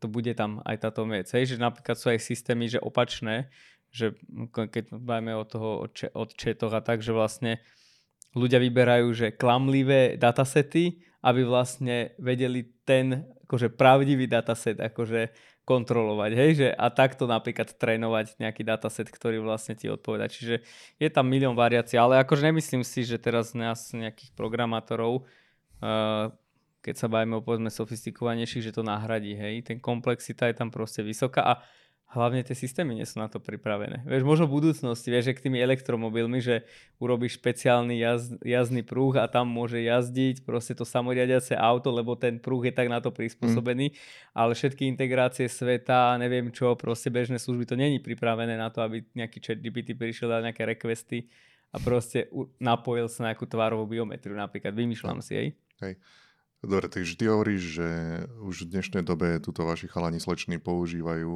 to 0.00 0.08
bude 0.08 0.32
tam 0.32 0.64
aj 0.64 0.88
táto 0.88 1.04
vec. 1.04 1.28
Hej, 1.28 1.54
že 1.54 1.56
napríklad 1.60 2.00
sú 2.00 2.08
aj 2.08 2.24
systémy, 2.24 2.72
že 2.72 2.80
opačné, 2.80 3.52
že 3.92 4.16
keď 4.48 4.96
bajme 4.96 5.36
od 5.36 5.46
toho 5.52 5.70
od 6.16 6.30
četoch 6.34 6.72
a 6.72 6.80
tak, 6.80 7.04
že 7.04 7.12
vlastne 7.12 7.60
ľudia 8.32 8.62
vyberajú, 8.62 9.06
že 9.12 9.36
klamlivé 9.36 10.16
datasety, 10.16 11.04
aby 11.20 11.44
vlastne 11.44 12.16
vedeli 12.16 12.64
ten 12.88 13.28
akože 13.44 13.74
pravdivý 13.74 14.30
dataset 14.30 14.78
akože 14.78 15.34
kontrolovať, 15.66 16.30
hej, 16.34 16.50
že 16.56 16.68
a 16.74 16.90
takto 16.90 17.30
napríklad 17.30 17.78
trénovať 17.78 18.42
nejaký 18.42 18.62
dataset, 18.66 19.06
ktorý 19.06 19.38
vlastne 19.38 19.78
ti 19.78 19.86
odpoveda. 19.86 20.26
Čiže 20.26 20.66
je 20.98 21.08
tam 21.10 21.30
milión 21.30 21.54
variácií, 21.54 21.94
ale 21.94 22.18
akože 22.22 22.50
nemyslím 22.50 22.82
si, 22.82 23.06
že 23.06 23.22
teraz 23.22 23.54
nás 23.54 23.94
nejakých 23.94 24.34
programátorov 24.34 25.22
uh, 25.22 26.34
keď 26.80 26.94
sa 26.96 27.06
bavíme 27.12 27.38
o 27.38 27.44
povedzme 27.44 27.68
sofistikovanejších, 27.68 28.72
že 28.72 28.76
to 28.76 28.82
nahradí, 28.84 29.36
hej. 29.36 29.60
Ten 29.64 29.78
komplexita 29.80 30.48
je 30.48 30.56
tam 30.56 30.72
proste 30.72 31.04
vysoká 31.04 31.44
a 31.44 31.54
hlavne 32.10 32.42
tie 32.42 32.58
systémy 32.58 32.98
nie 32.98 33.06
sú 33.06 33.22
na 33.22 33.30
to 33.30 33.38
pripravené. 33.38 34.02
Vieš, 34.02 34.26
možno 34.26 34.50
v 34.50 34.58
budúcnosti, 34.58 35.14
vieš, 35.14 35.30
že 35.30 35.36
k 35.38 35.44
tými 35.46 35.62
elektromobilmi, 35.62 36.42
že 36.42 36.66
urobíš 36.98 37.38
špeciálny 37.38 38.02
jazd, 38.02 38.34
jazdný 38.42 38.82
prúh 38.82 39.14
a 39.14 39.30
tam 39.30 39.46
môže 39.46 39.78
jazdiť 39.78 40.42
proste 40.42 40.74
to 40.74 40.82
samoriadiace 40.82 41.54
auto, 41.54 41.94
lebo 41.94 42.18
ten 42.18 42.42
prúh 42.42 42.66
je 42.66 42.74
tak 42.74 42.90
na 42.90 42.98
to 42.98 43.14
prispôsobený, 43.14 43.94
mm. 43.94 43.96
ale 44.34 44.58
všetky 44.58 44.90
integrácie 44.90 45.46
sveta, 45.46 46.18
neviem 46.18 46.50
čo, 46.50 46.74
proste 46.74 47.14
bežné 47.14 47.38
služby, 47.38 47.62
to 47.62 47.78
není 47.78 48.02
pripravené 48.02 48.58
na 48.58 48.74
to, 48.74 48.82
aby 48.82 49.06
nejaký 49.14 49.38
chat 49.38 49.62
GPT 49.62 49.94
prišiel 49.94 50.34
dať 50.34 50.50
nejaké 50.50 50.66
requesty 50.66 51.30
a 51.70 51.78
proste 51.78 52.26
napojil 52.58 53.06
sa 53.06 53.22
na 53.22 53.26
nejakú 53.30 53.46
tvárovú 53.46 53.86
biometriu 53.86 54.34
napríklad. 54.34 54.74
Vymýšľam 54.74 55.22
si, 55.22 55.32
hej. 55.38 55.48
Hej. 55.78 55.94
Dobre, 56.60 56.92
takže 56.92 57.16
ty 57.16 57.24
hovoríš, 57.24 57.62
že 57.80 57.88
už 58.44 58.68
v 58.68 58.70
dnešnej 58.76 59.02
dobe 59.04 59.40
túto 59.40 59.64
vaši 59.64 59.88
chalani 59.88 60.20
sleční 60.20 60.60
používajú 60.60 61.32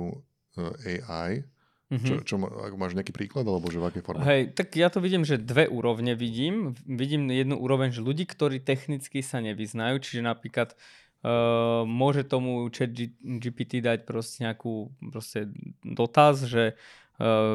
eh, 0.61 1.00
AI. 1.00 1.49
Mm-hmm. 1.93 2.09
Čo, 2.09 2.14
čo, 2.25 2.35
ak 2.40 2.75
máš 2.81 2.97
nejaký 2.97 3.12
príklad, 3.12 3.45
alebo 3.45 3.69
že 3.69 3.76
v 3.76 3.87
akej 3.88 4.02
forme? 4.02 4.25
Hej, 4.25 4.57
tak 4.57 4.73
ja 4.73 4.88
to 4.88 5.04
vidím, 5.04 5.23
že 5.23 5.37
dve 5.37 5.69
úrovne 5.69 6.16
vidím. 6.16 6.73
Vidím 6.88 7.28
jednu 7.28 7.61
úroveň, 7.61 7.93
že 7.93 8.00
ľudí, 8.00 8.25
ktorí 8.25 8.59
technicky 8.64 9.21
sa 9.21 9.45
nevyznajú, 9.45 10.00
čiže 10.00 10.25
napríklad 10.25 10.73
uh, 10.73 11.85
môže 11.85 12.25
tomu 12.25 12.66
chat 12.73 12.88
GPT 13.21 13.85
dať 13.85 14.09
proste 14.09 14.49
nejakú 14.49 14.97
proste 15.12 15.52
dotaz, 15.85 16.49
že 16.49 16.81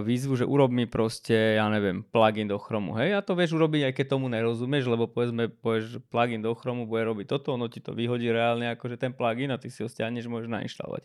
výzvu, 0.08 0.40
že 0.40 0.48
urob 0.48 0.72
mi 0.72 0.88
proste, 0.88 1.60
ja 1.60 1.68
neviem, 1.68 2.00
plugin 2.00 2.48
do 2.48 2.56
Chromu. 2.56 2.96
Hej, 2.96 3.20
a 3.20 3.20
to 3.20 3.36
vieš 3.36 3.60
urobiť, 3.60 3.92
aj 3.92 3.94
keď 4.00 4.06
tomu 4.16 4.32
nerozumieš, 4.32 4.88
lebo 4.88 5.12
povedzme, 5.12 5.52
povieš, 5.52 5.84
že 5.92 6.00
plugin 6.00 6.40
do 6.40 6.56
Chromu 6.56 6.88
bude 6.88 7.04
robiť 7.04 7.28
toto, 7.28 7.60
ono 7.60 7.68
ti 7.68 7.84
to 7.84 7.92
vyhodí 7.92 8.32
reálne 8.32 8.72
akože 8.72 8.96
ten 8.96 9.12
plugin 9.12 9.52
a 9.52 9.60
ty 9.60 9.68
si 9.68 9.84
ho 9.84 9.92
stiahneš, 9.92 10.32
môžeš 10.32 10.48
nainštalovať. 10.48 11.04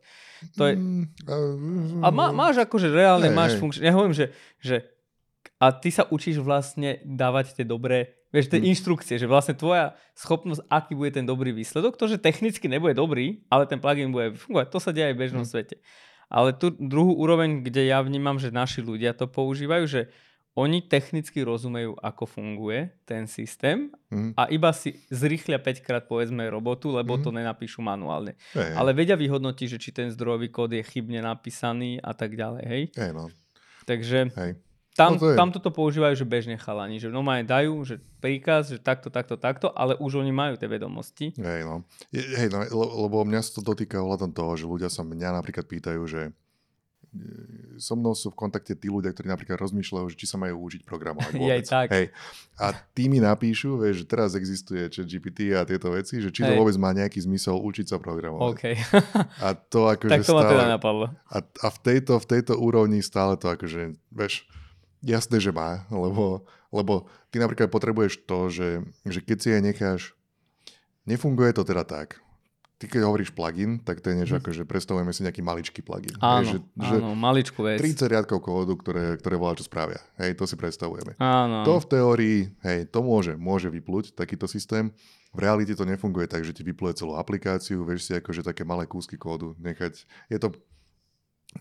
To 0.54 0.62
je... 0.70 0.74
Mm, 0.78 2.06
a 2.06 2.08
má, 2.14 2.30
máš 2.30 2.62
akože 2.62 2.94
reálne, 2.94 3.26
hej, 3.26 3.34
máš 3.34 3.58
funkčné. 3.58 3.90
Ja 3.90 3.94
hovorím, 3.98 4.14
že, 4.14 4.30
že 4.62 4.86
a 5.58 5.74
ty 5.74 5.90
sa 5.90 6.06
učíš 6.06 6.38
vlastne 6.38 7.02
dávať 7.02 7.58
tie 7.58 7.66
dobré 7.66 8.14
Vieš, 8.34 8.50
tie 8.50 8.58
hmm. 8.58 8.70
inštrukcie, 8.74 9.14
že 9.14 9.30
vlastne 9.30 9.54
tvoja 9.54 9.94
schopnosť, 10.18 10.66
aký 10.66 10.98
bude 10.98 11.14
ten 11.14 11.22
dobrý 11.22 11.54
výsledok, 11.54 11.94
to, 11.94 12.10
že 12.10 12.18
technicky 12.18 12.66
nebude 12.66 12.98
dobrý, 12.98 13.46
ale 13.46 13.62
ten 13.70 13.78
plugin 13.78 14.10
bude 14.10 14.34
fungovať, 14.34 14.74
to 14.74 14.78
sa 14.82 14.90
deje 14.90 15.06
aj 15.06 15.14
v 15.14 15.20
bežnom 15.22 15.46
hmm. 15.46 15.52
svete. 15.54 15.78
Ale 16.34 16.50
tu 16.50 16.74
druhú 16.74 17.14
úroveň, 17.14 17.62
kde 17.62 17.86
ja 17.86 18.02
vnímam, 18.02 18.42
že 18.42 18.50
naši 18.50 18.82
ľudia 18.82 19.14
to 19.14 19.30
používajú, 19.30 19.84
že 19.86 20.02
oni 20.54 20.86
technicky 20.86 21.42
rozumejú, 21.42 21.98
ako 21.98 22.26
funguje 22.26 22.90
ten 23.02 23.26
systém 23.26 23.90
Mhm. 24.10 24.38
a 24.38 24.46
iba 24.50 24.70
si 24.70 24.98
zrýchlia 25.10 25.58
5 25.58 25.82
krát 25.82 26.06
povedzme 26.06 26.46
robotu, 26.46 26.94
lebo 26.94 27.18
Mhm. 27.18 27.22
to 27.22 27.30
nenapíšu 27.34 27.82
manuálne. 27.82 28.34
Hej. 28.54 28.74
Ale 28.74 28.90
vedia 28.94 29.14
vyhodnotiť, 29.14 29.66
že 29.66 29.78
či 29.78 29.90
ten 29.90 30.10
zdrojový 30.10 30.50
kód 30.50 30.74
je 30.74 30.82
chybne 30.82 31.22
napísaný 31.22 31.98
a 32.02 32.14
tak 32.14 32.34
ďalej, 32.38 32.64
hej. 32.66 32.82
Hej, 32.94 33.10
no. 33.14 33.30
Takže 33.84 34.30
Hej. 34.34 34.52
Tam, 34.94 35.18
No 35.18 35.18
to 35.18 35.34
tam 35.34 35.50
toto 35.50 35.74
používajú, 35.74 36.14
že 36.14 36.22
bežne 36.22 36.54
chalani, 36.54 37.02
že 37.02 37.10
normálne 37.10 37.42
dajú, 37.42 37.82
že 37.82 37.98
príkaz, 38.22 38.70
že 38.70 38.78
takto, 38.78 39.10
takto, 39.10 39.34
takto, 39.34 39.74
ale 39.74 39.98
už 39.98 40.22
oni 40.22 40.30
majú 40.30 40.54
tie 40.54 40.70
vedomosti. 40.70 41.34
Hej, 41.34 41.66
no. 41.66 41.82
Hej, 42.14 42.46
no, 42.54 42.62
le- 42.62 42.94
lebo 43.02 43.26
mňa 43.26 43.42
sa 43.42 43.58
to 43.58 43.66
dotýka 43.66 43.98
ohľadom 43.98 44.30
toho, 44.30 44.54
že 44.54 44.70
ľudia 44.70 44.86
sa 44.86 45.02
mňa 45.02 45.34
napríklad 45.34 45.66
pýtajú, 45.66 45.98
že 46.06 46.30
e, 46.30 46.32
so 47.74 47.98
mnou 47.98 48.14
sú 48.14 48.30
v 48.30 48.38
kontakte 48.38 48.78
tí 48.78 48.86
ľudia, 48.86 49.10
ktorí 49.10 49.26
napríklad 49.26 49.58
rozmýšľajú, 49.58 50.14
že 50.14 50.16
či 50.18 50.30
sa 50.30 50.38
majú 50.38 50.62
učiť 50.62 50.86
programovať 50.86 51.32
vôbec. 51.42 51.58
aj 51.58 51.62
tak. 51.66 51.86
Hej. 51.90 52.06
A 52.62 52.66
tí 52.94 53.10
mi 53.10 53.18
napíšu, 53.18 53.82
vieš, 53.82 54.06
že 54.06 54.14
teraz 54.14 54.38
existuje 54.38 54.78
chat 54.94 55.10
GPT 55.10 55.58
a 55.58 55.66
tieto 55.66 55.90
veci, 55.90 56.22
že 56.22 56.30
či 56.30 56.46
to 56.46 56.54
Hej. 56.54 56.58
vôbec 56.62 56.78
má 56.78 56.94
nejaký 56.94 57.18
zmysel 57.18 57.58
učiť 57.58 57.90
sa 57.90 57.98
programovať. 57.98 58.46
OK. 58.46 58.62
A 59.42 59.58
to 59.58 59.86
akože 59.98 60.12
tak 60.14 60.22
to 60.22 60.38
ma 60.38 60.46
stále... 60.46 60.52
teda 60.54 60.66
napadlo. 60.70 61.10
A, 61.26 61.42
a 61.42 61.68
v, 61.74 61.78
tejto, 61.82 62.22
v 62.22 62.26
tejto 62.30 62.54
úrovni 62.62 63.02
stále 63.02 63.34
to 63.34 63.50
akože, 63.50 63.98
vieš, 64.14 64.46
jasné, 65.04 65.36
že 65.38 65.50
má, 65.50 65.84
lebo, 65.88 66.42
lebo 66.70 67.04
ty 67.28 67.36
napríklad 67.36 67.68
potrebuješ 67.68 68.24
to, 68.24 68.48
že, 68.48 68.68
že 69.04 69.20
keď 69.20 69.36
si 69.36 69.48
aj 69.50 69.62
necháš, 69.62 70.02
nefunguje 71.04 71.52
to 71.52 71.62
teda 71.62 71.84
tak. 71.84 72.20
Ty 72.74 72.90
keď 72.90 73.06
hovoríš 73.06 73.30
plugin, 73.30 73.78
tak 73.78 74.02
to 74.02 74.10
je 74.10 74.18
niečo 74.18 74.34
Mhm. 74.34 74.40
ako, 74.42 74.50
že 74.50 74.62
predstavujeme 74.66 75.12
si 75.14 75.22
nejaký 75.22 75.40
maličký 75.40 75.80
plugin. 75.80 76.10
Áno, 76.18 76.42
Hej, 76.42 76.46
že, 76.50 76.58
že 76.82 76.94
áno, 76.98 77.14
maličkú 77.14 77.60
vec. 77.62 77.78
30 77.78 78.10
riadkov 78.10 78.42
kódu, 78.42 78.74
ktoré, 78.74 79.14
ktoré 79.14 79.38
volá, 79.38 79.54
čo 79.54 79.62
spravia. 79.62 80.02
Hej, 80.18 80.34
to 80.34 80.44
si 80.44 80.58
predstavujeme. 80.58 81.14
Áno. 81.16 81.62
To 81.62 81.78
v 81.78 81.86
teórii, 81.86 82.38
hej, 82.60 82.90
to 82.90 82.98
môže, 83.00 83.38
môže 83.38 83.70
vyplúť 83.70 84.10
takýto 84.12 84.50
systém. 84.50 84.90
V 85.30 85.38
realite 85.38 85.72
to 85.72 85.86
nefunguje 85.86 86.26
tak, 86.26 86.42
že 86.42 86.50
ti 86.50 86.62
vypluje 86.62 86.94
celú 86.96 87.14
aplikáciu, 87.14 87.82
vieš 87.82 88.06
si 88.06 88.12
akože 88.12 88.42
také 88.42 88.62
malé 88.62 88.84
kúsky 88.84 89.14
kódu 89.14 89.54
nechať. 89.56 90.02
Je 90.26 90.38
to 90.38 90.50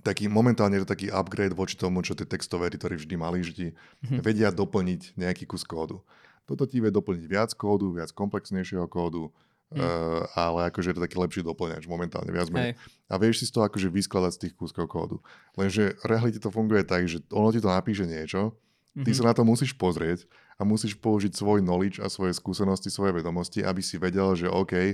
taký, 0.02 0.26
momentálne 0.26 0.80
je 0.80 0.84
to 0.88 0.94
taký 0.98 1.08
upgrade 1.14 1.54
voči 1.54 1.78
tomu, 1.78 2.02
čo 2.02 2.18
tie 2.18 2.26
textové 2.26 2.74
editory 2.74 2.98
vždy 2.98 3.16
mali, 3.16 3.46
že 3.46 3.54
ti 3.54 3.68
Mhm. 4.02 4.26
vedia 4.26 4.50
doplniť 4.50 5.14
nejaký 5.20 5.46
kus 5.46 5.62
kódu. 5.62 6.02
Toto 6.50 6.66
ti 6.66 6.82
vie 6.82 6.90
doplniť 6.90 7.26
viac 7.30 7.52
kódu, 7.54 7.94
viac 7.94 8.10
komplexnejšieho 8.12 8.90
kódu, 8.90 9.32
Hm. 9.74 9.80
uh, 9.80 10.22
ale 10.38 10.70
akože 10.70 10.94
je 10.94 10.96
to 10.98 11.06
taký 11.06 11.18
lepší 11.18 11.42
doplňač 11.42 11.90
momentálne, 11.90 12.30
viac 12.30 12.50
menej. 12.54 12.78
A 13.10 13.18
vieš 13.18 13.42
si 13.42 13.46
z 13.50 13.58
toho 13.58 13.66
akože 13.66 13.90
vyskladať 13.90 14.32
z 14.38 14.42
tých 14.46 14.54
kúskov 14.54 14.86
kódu. 14.86 15.18
Lenže 15.58 15.98
v 16.02 16.06
realite 16.06 16.38
to 16.38 16.54
funguje 16.54 16.86
tak, 16.86 17.10
že 17.10 17.22
ono 17.34 17.50
ti 17.50 17.58
to 17.62 17.70
napíše 17.70 18.06
niečo, 18.06 18.54
Ty 18.94 19.10
Mhm. 19.10 19.18
sa 19.18 19.24
na 19.26 19.34
to 19.34 19.42
musíš 19.42 19.74
pozrieť 19.74 20.30
a 20.54 20.62
musíš 20.62 20.94
použiť 20.94 21.34
svoj 21.34 21.66
knowledge 21.66 21.98
a 21.98 22.14
svoje 22.14 22.38
skúsenosti, 22.38 22.94
svoje 22.94 23.10
vedomosti, 23.18 23.66
aby 23.66 23.82
si 23.82 23.98
vedel, 23.98 24.38
že 24.38 24.46
OK, 24.46 24.94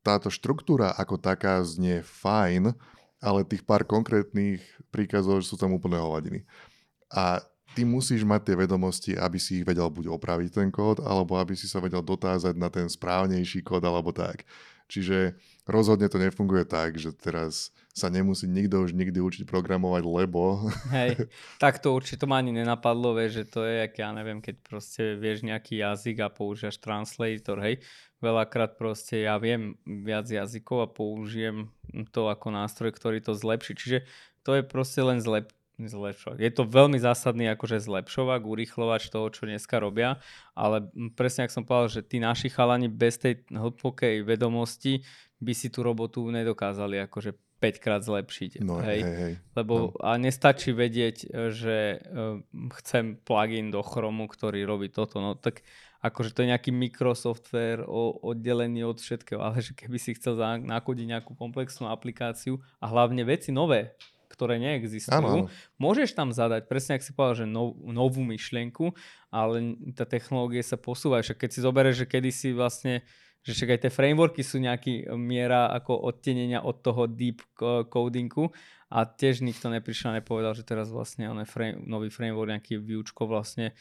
táto 0.00 0.32
štruktúra 0.32 0.96
ako 0.96 1.20
taká 1.20 1.60
znie 1.60 2.00
fajn, 2.00 2.72
ale 3.20 3.44
tých 3.44 3.62
pár 3.62 3.84
konkrétnych 3.84 4.64
príkazov 4.88 5.44
sú 5.44 5.60
tam 5.60 5.76
úplne 5.76 6.00
hovadiny. 6.00 6.48
A 7.12 7.44
ty 7.76 7.84
musíš 7.86 8.26
mať 8.26 8.50
tie 8.50 8.56
vedomosti, 8.56 9.12
aby 9.14 9.38
si 9.38 9.62
ich 9.62 9.68
vedel 9.68 9.86
buď 9.86 10.10
opraviť 10.10 10.50
ten 10.56 10.68
kód, 10.72 11.04
alebo 11.04 11.38
aby 11.38 11.54
si 11.54 11.70
sa 11.70 11.78
vedel 11.78 12.02
dotázať 12.02 12.56
na 12.56 12.72
ten 12.72 12.88
správnejší 12.88 13.62
kód, 13.62 13.84
alebo 13.84 14.10
tak. 14.10 14.42
Čiže 14.90 15.38
rozhodne 15.70 16.10
to 16.10 16.18
nefunguje 16.18 16.66
tak, 16.66 16.98
že 16.98 17.14
teraz 17.14 17.70
sa 17.94 18.10
nemusí 18.10 18.50
nikto 18.50 18.82
už 18.82 18.90
nikdy 18.90 19.22
učiť 19.22 19.46
programovať, 19.46 20.02
lebo... 20.02 20.66
Hej, 20.90 21.30
tak 21.62 21.78
to 21.78 21.94
určite 21.94 22.26
ma 22.26 22.42
ani 22.42 22.50
nenapadlo, 22.50 23.14
vieš, 23.14 23.42
že 23.42 23.44
to 23.54 23.60
je, 23.62 23.86
jak 23.86 23.94
ja 23.94 24.10
neviem, 24.10 24.42
keď 24.42 24.56
proste 24.66 25.14
vieš 25.14 25.46
nejaký 25.46 25.78
jazyk 25.78 26.26
a 26.26 26.28
používaš 26.34 26.82
translator, 26.82 27.62
hej. 27.62 27.78
Veľakrát 28.18 28.74
proste 28.74 29.22
ja 29.22 29.38
viem 29.38 29.78
viac 29.86 30.26
jazykov 30.26 30.78
a 30.82 30.88
použijem 30.90 31.70
to 32.10 32.30
ako 32.30 32.48
nástroj, 32.54 32.94
ktorý 32.94 33.18
to 33.22 33.34
zlepší. 33.36 33.72
Čiže 33.76 33.98
to 34.42 34.58
je 34.58 34.62
proste 34.64 35.00
len 35.04 35.20
zlep, 35.20 35.52
zlepšovák. 35.80 36.40
Je 36.40 36.52
to 36.52 36.68
veľmi 36.68 37.00
zásadný 37.00 37.48
akože 37.56 37.80
zlepšovák, 37.80 38.42
urýchlovač 38.44 39.08
toho, 39.08 39.32
čo 39.32 39.48
dneska 39.48 39.80
robia, 39.80 40.20
ale 40.52 40.84
presne 41.16 41.48
ak 41.48 41.54
som 41.54 41.64
povedal, 41.64 42.00
že 42.00 42.02
tí 42.04 42.20
naši 42.20 42.52
chalani 42.52 42.90
bez 42.90 43.16
tej 43.16 43.46
hlbokej 43.48 44.26
vedomosti 44.26 45.00
by 45.40 45.52
si 45.56 45.72
tú 45.72 45.80
robotu 45.80 46.20
nedokázali 46.28 47.00
akože 47.08 47.32
5 47.60 47.84
krát 47.84 48.00
zlepšiť. 48.00 48.64
No, 48.64 48.80
hej. 48.80 49.04
hej, 49.04 49.16
hej. 49.20 49.34
Lebo 49.52 49.92
a 50.00 50.16
nestačí 50.16 50.72
vedieť, 50.72 51.28
že 51.52 52.00
uh, 52.00 52.40
chcem 52.80 53.20
plugin 53.20 53.68
do 53.68 53.84
Chromu, 53.84 54.24
ktorý 54.32 54.64
robí 54.64 54.88
toto. 54.88 55.20
No 55.20 55.36
tak 55.36 55.60
akože 56.00 56.32
to 56.32 56.42
je 56.42 56.50
nejaký 56.52 56.70
mikrosoftware 56.72 57.84
o, 57.84 58.16
oddelený 58.24 58.88
od 58.88 58.98
všetkého, 59.00 59.40
ale 59.40 59.60
že 59.60 59.76
keby 59.76 60.00
si 60.00 60.16
chcel 60.16 60.36
nakodiť 60.64 61.06
nejakú 61.16 61.36
komplexnú 61.36 61.88
aplikáciu 61.92 62.58
a 62.80 62.88
hlavne 62.88 63.24
veci 63.24 63.52
nové, 63.52 63.94
ktoré 64.32 64.56
neexistujú, 64.56 65.12
Áno, 65.12 65.28
áno. 65.44 65.76
môžeš 65.76 66.16
tam 66.16 66.32
zadať, 66.32 66.70
presne 66.70 66.96
ak 66.96 67.04
si 67.04 67.12
povedal, 67.12 67.44
že 67.44 67.46
nov, 67.50 67.76
novú 67.82 68.24
myšlienku, 68.24 68.96
ale 69.28 69.76
tá 69.92 70.08
technológie 70.08 70.64
sa 70.64 70.80
posúva. 70.80 71.20
Však 71.20 71.44
keď 71.44 71.50
si 71.52 71.60
zoberieš, 71.60 71.96
že 72.02 72.06
kedysi 72.08 72.48
vlastne 72.56 73.04
že 73.40 73.56
však 73.56 73.72
aj 73.72 73.80
tie 73.88 73.92
frameworky 73.92 74.44
sú 74.44 74.60
nejaký 74.60 75.08
miera 75.16 75.72
ako 75.72 75.96
odtenenia 75.96 76.60
od 76.60 76.84
toho 76.84 77.08
deep 77.08 77.40
co- 77.56 77.88
codingu 77.88 78.52
a 78.92 79.08
tiež 79.08 79.40
nikto 79.40 79.72
neprišiel 79.72 80.12
a 80.12 80.16
nepovedal, 80.20 80.52
že 80.52 80.66
teraz 80.66 80.92
vlastne 80.92 81.24
on 81.32 81.40
frame, 81.48 81.80
nový 81.88 82.12
framework, 82.12 82.52
nejaký 82.52 82.76
viewčko 82.76 83.24
vlastne, 83.24 83.72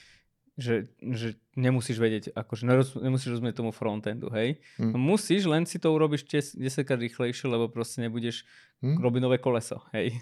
že, 0.60 0.92
že 1.00 1.40
nemusíš 1.56 1.98
vedieť, 1.98 2.36
akože 2.36 2.68
nemusíš 3.00 3.40
rozumieť 3.40 3.64
tomu 3.64 3.72
frontendu, 3.72 4.28
hej. 4.30 4.60
No 4.76 5.00
musíš, 5.00 5.48
len 5.48 5.64
si 5.64 5.80
to 5.80 5.90
urobíš 5.90 6.28
10 6.28 6.60
krát 6.84 7.00
rýchlejšie, 7.00 7.48
lebo 7.48 7.72
proste 7.72 8.04
nebudeš 8.04 8.44
Hm? 8.80 8.96
robiť 9.00 9.22
nové 9.24 9.38
koleso, 9.40 9.84
hej. 9.92 10.20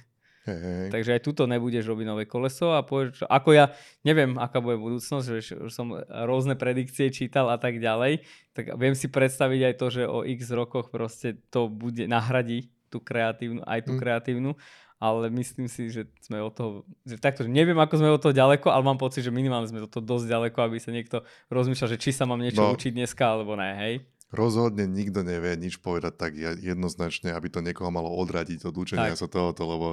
Hej, 0.47 0.59
hej. 0.63 0.89
Takže 0.89 1.09
aj 1.13 1.21
tuto 1.21 1.43
nebudeš 1.43 1.83
robiť 1.83 2.05
nové 2.07 2.23
koleso 2.23 2.71
a 2.71 2.79
povieš, 2.79 3.27
ako 3.27 3.49
ja 3.51 3.75
neviem, 4.01 4.39
aká 4.39 4.63
bude 4.63 4.79
budúcnosť, 4.79 5.25
že 5.27 5.39
som 5.67 5.91
rôzne 6.07 6.55
predikcie 6.55 7.11
čítal 7.11 7.51
a 7.51 7.59
tak 7.59 7.83
ďalej, 7.83 8.23
tak 8.55 8.71
viem 8.79 8.95
si 8.95 9.11
predstaviť 9.11 9.61
aj 9.67 9.73
to, 9.75 9.85
že 9.91 10.03
o 10.07 10.23
x 10.23 10.47
rokoch 10.55 10.87
proste 10.87 11.43
to 11.51 11.67
bude 11.67 12.07
nahradí 12.07 12.71
tú 12.87 13.03
kreatívnu, 13.03 13.59
aj 13.67 13.83
tú 13.83 13.93
Mm. 13.93 13.99
kreatívnu, 13.99 14.51
ale 14.97 15.29
myslím 15.29 15.65
si, 15.65 15.87
že 15.87 16.05
sme 16.19 16.37
od 16.39 16.51
toho, 16.51 16.69
že 17.03 17.15
takto, 17.15 17.41
že 17.41 17.49
neviem, 17.49 17.77
ako 17.77 17.93
sme 17.95 18.09
od 18.09 18.17
toho 18.19 18.33
ďaleko, 18.33 18.67
ale 18.67 18.81
mám 18.81 18.97
pocit, 18.97 19.21
že 19.21 19.29
minimálne 19.29 19.65
sme 19.65 19.79
od 19.79 19.89
toho 19.89 20.01
dosť 20.01 20.25
ďaleko, 20.25 20.57
aby 20.59 20.77
sa 20.77 20.89
niekto 20.89 21.21
rozmýšľal, 21.47 21.89
že 21.93 22.01
či 22.01 22.09
sa 22.11 22.25
mám 22.25 22.37
niečo 22.37 22.59
No. 22.59 22.73
učiť 22.73 22.91
dneska, 22.91 23.23
alebo 23.23 23.53
ne, 23.53 23.71
hej. 23.77 23.93
Rozhodne 24.27 24.83
nikto 24.83 25.23
nevie 25.23 25.55
nič 25.55 25.79
povedať 25.79 26.13
tak 26.13 26.31
jednoznačne, 26.35 27.31
aby 27.31 27.47
to 27.47 27.61
niekoho 27.61 27.87
malo 27.87 28.11
odradiť 28.11 28.65
od 28.65 28.75
učenia 28.75 29.13
Tak. 29.13 29.21
sa 29.21 29.27
tohoto, 29.29 29.63
lebo 29.63 29.87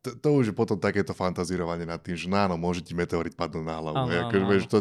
to, 0.00 0.16
to 0.16 0.28
už 0.32 0.44
je 0.50 0.54
potom 0.56 0.80
takéto 0.80 1.12
fantazírovanie 1.12 1.84
nad 1.84 2.00
tým, 2.00 2.16
že 2.16 2.26
no 2.26 2.40
áno, 2.40 2.56
môže 2.56 2.80
ti 2.80 2.96
meteorit 2.96 3.36
padnúť 3.36 3.64
na 3.64 3.76
hlavu. 3.76 3.96
Áno, 3.96 4.10
hej, 4.10 4.20
áno, 4.26 4.64
to, 4.64 4.78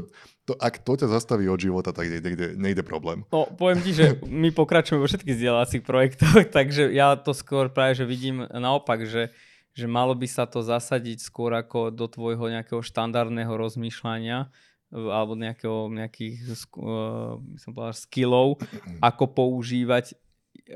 to, 0.47 0.53
ak 0.55 0.79
to 0.79 0.93
ťa 0.95 1.07
zastaví 1.11 1.45
od 1.51 1.59
života, 1.59 1.91
tak 1.91 2.07
nejde, 2.07 2.23
nejde, 2.23 2.47
nejde 2.55 2.83
problém. 2.87 3.27
No, 3.29 3.45
poviem 3.51 3.83
ti, 3.83 3.91
že 3.91 4.15
my 4.43 4.55
pokračujeme 4.55 5.03
vo 5.03 5.09
všetkých 5.11 5.35
vzdelávacích 5.35 5.83
projektoch, 5.83 6.39
takže 6.57 6.89
ja 6.95 7.19
to 7.19 7.35
skôr 7.35 7.67
práve, 7.67 7.99
že 7.99 8.07
vidím 8.07 8.47
naopak, 8.47 9.03
že, 9.03 9.35
že 9.75 9.85
malo 9.85 10.15
by 10.15 10.27
sa 10.31 10.47
to 10.47 10.63
zasadiť 10.63 11.19
skôr 11.19 11.51
ako 11.51 11.91
do 11.91 12.07
tvojho 12.07 12.47
nejakého 12.47 12.79
štandardného 12.79 13.51
rozmýšľania 13.51 14.47
alebo 14.89 15.37
nejakého, 15.37 15.85
nejakých 15.85 16.49
uh, 16.49 17.37
som 17.61 17.71
povedal, 17.77 17.93
skillov, 17.93 18.57
ako 19.09 19.23
používať 19.35 20.17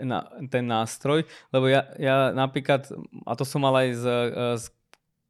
na, 0.01 0.25
ten 0.49 0.65
nástroj, 0.65 1.29
lebo 1.53 1.69
ja, 1.69 1.85
ja 2.01 2.33
napríklad, 2.33 2.89
a 3.29 3.33
to 3.37 3.45
som 3.45 3.61
mal 3.61 3.77
aj 3.77 3.89
s, 3.93 4.03
e, 4.03 4.19
s 4.57 4.65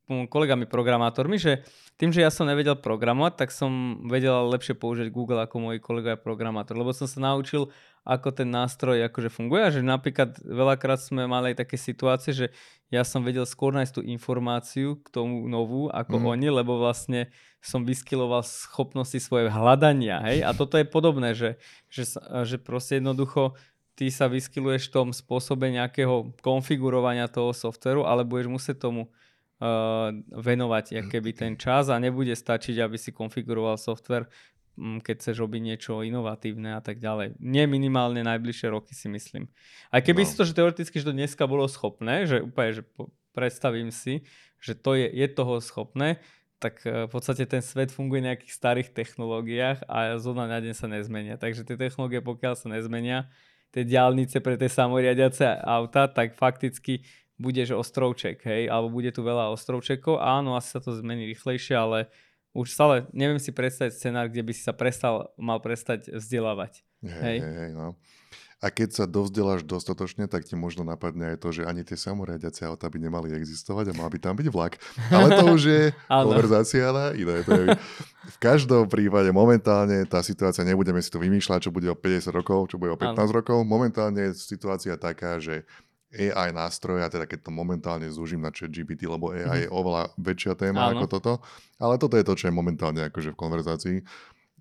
kolegami 0.07 0.67
programátormi, 0.67 1.39
že 1.39 1.63
tým, 1.95 2.11
že 2.11 2.25
ja 2.25 2.31
som 2.33 2.49
nevedel 2.49 2.75
programovať, 2.75 3.33
tak 3.39 3.49
som 3.53 4.03
vedel 4.09 4.49
lepšie 4.51 4.75
použiť 4.75 5.07
Google 5.13 5.45
ako 5.45 5.71
moji 5.71 5.79
kolegovia 5.79 6.19
programátor, 6.19 6.75
lebo 6.75 6.91
som 6.91 7.07
sa 7.07 7.21
naučil, 7.21 7.71
ako 8.03 8.35
ten 8.35 8.51
nástroj 8.51 8.99
akože 9.07 9.31
funguje 9.31 9.63
a 9.63 9.71
že 9.71 9.79
napríklad 9.79 10.35
veľakrát 10.43 10.99
sme 10.99 11.23
mali 11.23 11.55
aj 11.55 11.63
také 11.63 11.79
situácie, 11.79 12.35
že 12.35 12.47
ja 12.91 13.07
som 13.07 13.23
vedel 13.23 13.47
skôr 13.47 13.71
nájsť 13.71 13.93
tú 13.95 14.01
informáciu 14.03 14.99
k 14.99 15.07
tomu 15.07 15.47
novú 15.47 15.87
ako 15.87 16.19
mm. 16.19 16.25
oni, 16.35 16.47
lebo 16.51 16.83
vlastne 16.83 17.31
som 17.63 17.87
vyskyloval 17.87 18.43
schopnosti 18.43 19.15
svoje 19.23 19.47
hľadania, 19.47 20.19
hej, 20.27 20.43
a 20.43 20.51
toto 20.51 20.75
je 20.75 20.83
podobné, 20.83 21.31
že, 21.31 21.55
že, 21.87 22.19
že 22.43 22.59
proste 22.59 22.99
jednoducho 22.99 23.55
ty 23.93 24.09
sa 24.09 24.25
vyskyluješ 24.25 24.89
v 24.89 24.93
tom 24.93 25.07
spôsobe 25.13 25.69
nejakého 25.69 26.33
konfigurovania 26.41 27.29
toho 27.29 27.53
softveru, 27.53 28.05
ale 28.05 28.25
budeš 28.25 28.49
musieť 28.49 28.89
tomu 28.89 29.07
uh, 29.07 30.09
venovať 30.33 30.97
jak 30.97 31.05
keby 31.13 31.31
ten 31.33 31.53
čas 31.55 31.93
a 31.93 32.01
nebude 32.01 32.33
stačiť, 32.33 32.81
aby 32.81 32.97
si 32.97 33.13
konfiguroval 33.13 33.77
software, 33.77 34.25
mm, 34.73 35.05
keď 35.05 35.15
chceš 35.21 35.35
robiť 35.45 35.61
niečo 35.61 36.01
inovatívne 36.01 36.73
a 36.73 36.81
tak 36.81 36.97
ďalej. 36.97 37.37
Nie 37.37 37.69
minimálne 37.69 38.25
najbližšie 38.25 38.67
roky 38.73 38.97
si 38.97 39.05
myslím. 39.13 39.45
Aj 39.93 40.01
keby 40.01 40.25
No. 40.25 40.27
si 40.27 40.33
to, 40.37 40.43
že 40.45 40.57
teoreticky, 40.57 40.97
že 40.97 41.07
to 41.09 41.13
dneska 41.13 41.45
bolo 41.45 41.69
schopné, 41.69 42.25
že 42.25 42.41
úplne, 42.41 42.81
že 42.81 42.83
predstavím 43.33 43.93
si, 43.93 44.25
že 44.57 44.73
to 44.73 44.97
je, 44.97 45.05
je 45.05 45.27
toho 45.29 45.61
schopné, 45.61 46.17
tak 46.57 46.79
e, 46.87 47.05
v 47.05 47.11
podstate 47.11 47.43
ten 47.43 47.59
svet 47.59 47.91
funguje 47.91 48.23
v 48.23 48.27
nejakých 48.31 48.53
starých 48.55 48.89
technológiách 48.95 49.83
a 49.85 50.15
zo 50.15 50.31
dňa 50.31 50.45
na 50.47 50.59
deň 50.63 50.73
sa 50.73 50.87
nezmenia. 50.87 51.35
Takže 51.35 51.67
tie 51.67 51.75
technológie, 51.75 52.23
pokiaľ 52.23 52.53
sa 52.55 52.71
nezmenia, 52.71 53.27
tie 53.73 53.83
diálnice 53.83 54.37
pre 54.39 54.53
tie 54.53 54.69
samoriadiace 54.69 55.57
auta, 55.65 56.05
tak 56.05 56.37
fakticky 56.37 57.01
budeš 57.41 57.73
ostrovček, 57.73 58.45
hej, 58.45 58.69
alebo 58.69 58.93
bude 58.93 59.09
tu 59.09 59.25
veľa 59.25 59.49
ostrovčekov. 59.51 60.21
Áno, 60.21 60.53
asi 60.53 60.77
sa 60.77 60.79
to 60.79 60.93
zmení 60.93 61.25
rýchlejšie, 61.33 61.73
ale 61.73 62.07
už 62.53 62.69
stále 62.69 63.09
neviem 63.11 63.41
si 63.41 63.49
predstaviť 63.49 63.93
scenár, 63.97 64.29
kde 64.29 64.45
by 64.45 64.53
si 64.53 64.61
sa 64.61 64.77
prestal, 64.77 65.33
mal 65.41 65.57
prestať 65.57 66.13
vzdelávať. 66.13 66.85
Hej, 67.01 67.11
hej. 67.19 67.37
hej 67.41 67.69
no. 67.73 67.97
A 68.63 68.71
keď 68.71 68.95
sa 68.95 69.03
dovzdeláš 69.03 69.67
dostatočne, 69.67 70.31
tak 70.31 70.47
ti 70.47 70.55
možno 70.55 70.87
napadne 70.87 71.35
aj 71.35 71.37
to, 71.43 71.51
že 71.51 71.67
ani 71.67 71.83
tie 71.83 71.99
samoriadiace 71.99 72.63
auta 72.63 72.87
by 72.87 72.95
nemali 72.95 73.35
existovať 73.35 73.91
a 73.91 73.97
mal 73.99 74.07
by 74.07 74.23
tam 74.23 74.39
byť 74.39 74.47
vlak. 74.47 74.79
Ale 75.11 75.35
to 75.35 75.43
už 75.51 75.61
je 75.67 75.83
konverzácia 76.31 76.87
na 76.95 77.11
iné. 77.11 77.43
To 77.43 77.51
je, 77.51 77.67
v 78.23 78.37
každom 78.39 78.87
prípade 78.87 79.27
momentálne 79.35 80.07
tá 80.07 80.23
situácia, 80.23 80.63
nebudeme 80.63 81.03
si 81.03 81.11
to 81.11 81.19
vymýšľať, 81.19 81.67
čo 81.67 81.75
bude 81.75 81.91
o 81.91 81.97
50 81.99 82.31
rokov, 82.31 82.71
čo 82.71 82.79
bude 82.79 82.95
o 82.95 82.99
15 82.99 83.19
ano. 83.19 83.35
rokov. 83.35 83.57
Momentálne 83.67 84.31
je 84.31 84.39
situácia 84.39 84.95
taká, 84.95 85.43
že 85.43 85.67
AI 86.13 86.53
nástroj, 86.53 87.01
a 87.01 87.09
teda 87.09 87.25
keď 87.25 87.49
to 87.49 87.51
momentálne 87.51 88.05
zúžim 88.13 88.37
na 88.37 88.53
chat 88.53 88.69
GPT, 88.69 89.09
lebo 89.09 89.33
AI 89.33 89.43
mm. 89.43 89.63
je 89.65 89.69
oveľa 89.73 90.03
väčšia 90.21 90.53
téma 90.53 90.93
ano. 90.93 91.01
ako 91.01 91.05
toto, 91.09 91.33
ale 91.81 91.97
toto 91.97 92.15
je 92.15 92.25
to, 92.25 92.37
čo 92.37 92.45
je 92.47 92.53
momentálne 92.53 93.01
akože 93.09 93.33
v 93.33 93.39
konverzácii 93.41 93.97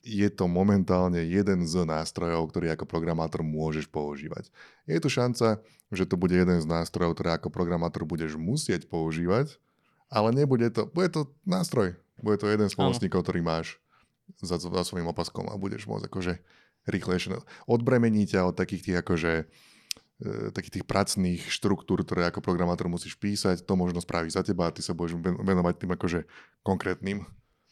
je 0.03 0.29
to 0.35 0.51
momentálne 0.51 1.23
jeden 1.23 1.63
z 1.63 1.87
nástrojov, 1.87 2.51
ktorý 2.51 2.75
ako 2.75 2.91
programátor 2.91 3.47
môžeš 3.47 3.87
používať. 3.87 4.51
Je 4.91 4.99
tu 4.99 5.07
šanca, 5.07 5.63
že 5.95 6.05
to 6.05 6.19
bude 6.19 6.35
jeden 6.35 6.59
z 6.59 6.67
nástrojov, 6.67 7.15
ktorý 7.15 7.39
ako 7.39 7.49
programátor 7.55 8.03
budeš 8.03 8.35
musieť 8.35 8.91
používať, 8.91 9.63
ale 10.11 10.35
nebude 10.35 10.67
to, 10.75 10.91
bude 10.91 11.15
to 11.15 11.31
nástroj. 11.47 11.95
Bude 12.19 12.39
to 12.39 12.51
jeden 12.51 12.67
z 12.67 12.75
pomocníkov, 12.75 13.23
ktorý 13.23 13.41
máš 13.47 13.79
za, 14.43 14.59
za 14.59 14.83
svojím 14.83 15.11
opaskom 15.11 15.47
a 15.51 15.55
budeš 15.55 15.87
môcť 15.87 16.11
akože 16.11 16.35
rýchlejšie 16.87 17.39
odbremení 17.71 18.27
ťa 18.27 18.51
od 18.51 18.59
takých 18.59 18.83
tých 18.91 18.97
akože 19.07 19.33
e, 20.23 20.51
takých 20.51 20.83
tých 20.83 20.87
pracných 20.87 21.43
štruktúr, 21.47 22.03
ktoré 22.03 22.27
ako 22.27 22.43
programátor 22.43 22.91
musíš 22.91 23.15
písať, 23.15 23.63
to 23.63 23.75
možno 23.79 24.03
spraví 24.03 24.27
za 24.31 24.43
teba 24.43 24.67
a 24.67 24.75
ty 24.75 24.83
sa 24.83 24.95
budeš 24.95 25.19
venovať 25.23 25.75
tým 25.79 25.95
akože 25.95 26.27
konkrétnym 26.67 27.23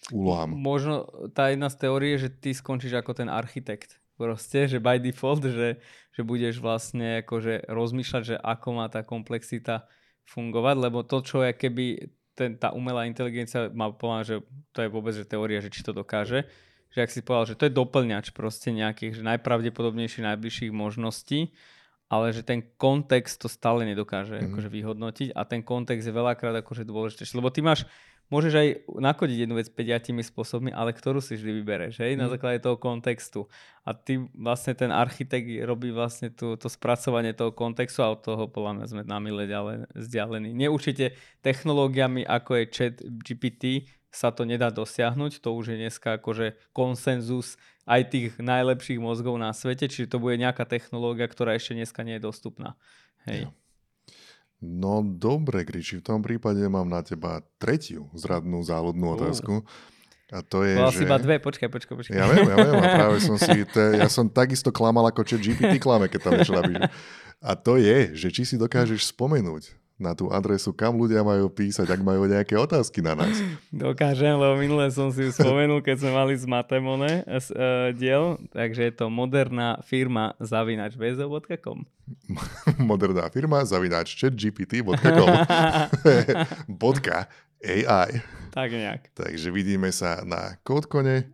úlohám. 0.08 0.56
Možno 0.56 1.04
tá 1.36 1.52
jedna 1.52 1.68
z 1.68 1.76
teórie, 1.84 2.16
že 2.16 2.32
ty 2.32 2.56
skončíš 2.56 2.96
ako 2.96 3.12
ten 3.12 3.28
architekt. 3.28 4.00
Proste, 4.16 4.68
že 4.68 4.80
by 4.80 5.00
default, 5.00 5.44
že, 5.44 5.80
že 6.12 6.20
budeš 6.24 6.60
vlastne 6.60 7.24
akože 7.24 7.68
rozmýšľať, 7.68 8.22
že 8.24 8.36
ako 8.36 8.68
má 8.76 8.86
tá 8.92 9.00
komplexita 9.00 9.88
fungovať, 10.28 10.76
lebo 10.76 11.00
to, 11.04 11.24
čo 11.24 11.40
je 11.40 11.56
keby 11.56 12.12
ten, 12.36 12.56
tá 12.56 12.72
umelá 12.72 13.04
inteligencia 13.04 13.72
má 13.72 13.92
povedať, 13.92 14.24
že 14.24 14.36
to 14.72 14.78
je 14.84 14.92
vôbec 14.92 15.12
že 15.16 15.24
teória, 15.24 15.64
že 15.64 15.72
či 15.72 15.84
to 15.84 15.92
dokáže, 15.96 16.48
že 16.92 16.98
ak 17.00 17.10
si 17.12 17.20
povedal, 17.24 17.52
že 17.52 17.58
to 17.58 17.66
je 17.68 17.76
doplňač 17.76 18.32
proste 18.32 18.72
nejakých, 18.72 19.20
že 19.20 19.22
najpravdepodobnejších 19.24 20.24
najbližších 20.24 20.72
možností, 20.72 21.52
ale 22.10 22.34
že 22.34 22.42
ten 22.42 22.66
kontext 22.74 23.38
to 23.38 23.46
stále 23.46 23.86
nedokáže 23.86 24.34
mm-hmm. 24.34 24.50
akože 24.50 24.68
vyhodnotiť 24.68 25.28
a 25.30 25.46
ten 25.46 25.62
kontext 25.62 26.10
je 26.10 26.14
veľakrát 26.14 26.58
akože 26.58 26.82
dôležitejší, 26.82 27.38
lebo 27.38 27.54
ty 27.54 27.62
máš 27.62 27.86
môžeš 28.30 28.54
aj 28.54 28.68
nakodiť 29.02 29.44
jednu 29.44 29.58
vec 29.58 29.68
5 29.68 30.14
spôsobmi, 30.22 30.70
ale 30.70 30.94
ktorú 30.94 31.18
si 31.18 31.34
vždy 31.34 31.50
vybereš, 31.60 31.94
hej, 32.00 32.14
mm. 32.14 32.18
na 32.18 32.26
mhm. 32.30 32.32
základe 32.38 32.58
toho 32.62 32.78
kontextu. 32.78 33.50
A 33.82 33.90
ty 33.92 34.22
vlastne 34.38 34.72
ten 34.78 34.94
architekt 34.94 35.50
robí 35.66 35.90
vlastne 35.90 36.30
tú, 36.30 36.54
to 36.54 36.70
spracovanie 36.70 37.34
toho 37.34 37.50
kontextu 37.50 38.06
a 38.06 38.14
od 38.14 38.22
toho 38.22 38.46
podľa 38.46 38.72
mňa 38.78 38.86
sme 38.86 39.02
na 39.02 39.18
mile 39.18 39.44
vzdialení. 39.98 40.54
Neurčite 40.54 41.18
technológiami 41.42 42.22
ako 42.22 42.50
je 42.62 42.64
chat 42.70 42.94
GPT 43.02 43.90
sa 44.10 44.34
to 44.34 44.42
nedá 44.42 44.74
dosiahnuť, 44.74 45.38
to 45.38 45.54
už 45.54 45.74
je 45.74 45.76
dneska 45.86 46.18
akože 46.18 46.58
konsenzus 46.74 47.54
aj 47.86 48.10
tých 48.10 48.30
najlepších 48.42 48.98
mozgov 48.98 49.38
na 49.38 49.54
svete, 49.54 49.86
čiže 49.86 50.10
to 50.10 50.18
bude 50.18 50.38
nejaká 50.38 50.66
technológia, 50.66 51.30
ktorá 51.30 51.54
ešte 51.54 51.78
dneska 51.78 52.02
nie 52.02 52.18
je 52.18 52.26
dostupná. 52.26 52.74
Hej. 53.26 53.46
Ja. 53.46 53.50
No 54.60 55.00
dobre, 55.00 55.64
Gríči, 55.64 56.04
v 56.04 56.04
tom 56.04 56.20
prípade 56.20 56.60
mám 56.68 56.84
na 56.84 57.00
teba 57.00 57.40
tretiu 57.56 58.12
zradnú 58.12 58.60
záľudnú 58.60 59.16
otázku. 59.16 59.64
A 60.30 60.46
to 60.46 60.62
je, 60.62 60.78
Bola 60.78 60.94
že... 60.94 61.02
si 61.02 61.02
iba 61.08 61.18
dve, 61.18 61.42
počkaj, 61.42 61.66
počkaj, 61.66 61.94
počkaj. 61.96 62.14
Ja 62.14 62.30
viem, 62.30 62.46
ja 62.46 62.56
viem, 62.60 62.76
a 62.78 62.86
práve 62.86 63.18
som 63.18 63.34
si, 63.34 63.64
te, 63.74 63.98
ja 63.98 64.06
som 64.06 64.30
takisto 64.30 64.70
klamal 64.70 65.02
ako 65.10 65.26
chat 65.26 65.42
GPT 65.42 65.82
klame, 65.82 66.06
keď 66.06 66.20
tam 66.22 66.32
niečo. 66.38 66.54
A 67.40 67.56
to 67.56 67.80
je, 67.80 68.14
že 68.14 68.28
či 68.30 68.44
si 68.44 68.54
dokážeš 68.60 69.10
spomenúť 69.10 69.79
na 70.00 70.16
tú 70.16 70.32
adresu, 70.32 70.72
kam 70.72 70.96
ľudia 70.96 71.20
majú 71.20 71.52
písať, 71.52 71.84
ak 71.84 72.00
majú 72.00 72.24
nejaké 72.24 72.56
otázky 72.56 73.04
na 73.04 73.12
nás. 73.12 73.36
Dokážem, 73.68 74.32
lebo 74.32 74.56
minule 74.56 74.88
som 74.88 75.12
si 75.12 75.28
spomenul, 75.28 75.84
keď 75.84 76.00
sme 76.00 76.12
mali 76.16 76.34
z 76.34 76.48
Matemone 76.48 77.22
uh, 77.28 77.92
diel, 77.92 78.40
takže 78.50 78.88
je 78.88 78.92
to 78.96 79.12
moderná 79.12 79.78
firma 79.84 80.32
zavinač 80.40 80.96
bzo.com. 80.96 81.84
moderná 82.90 83.28
firma 83.28 83.60
zavinač 83.62 84.16
chatgpt.com 84.16 85.28
Bodka 86.66 87.28
AI. 87.60 88.10
Tak 88.50 88.74
nejak. 88.74 89.14
Takže 89.14 89.54
vidíme 89.54 89.94
sa 89.94 90.26
na 90.26 90.58
Kódkone. 90.66 91.30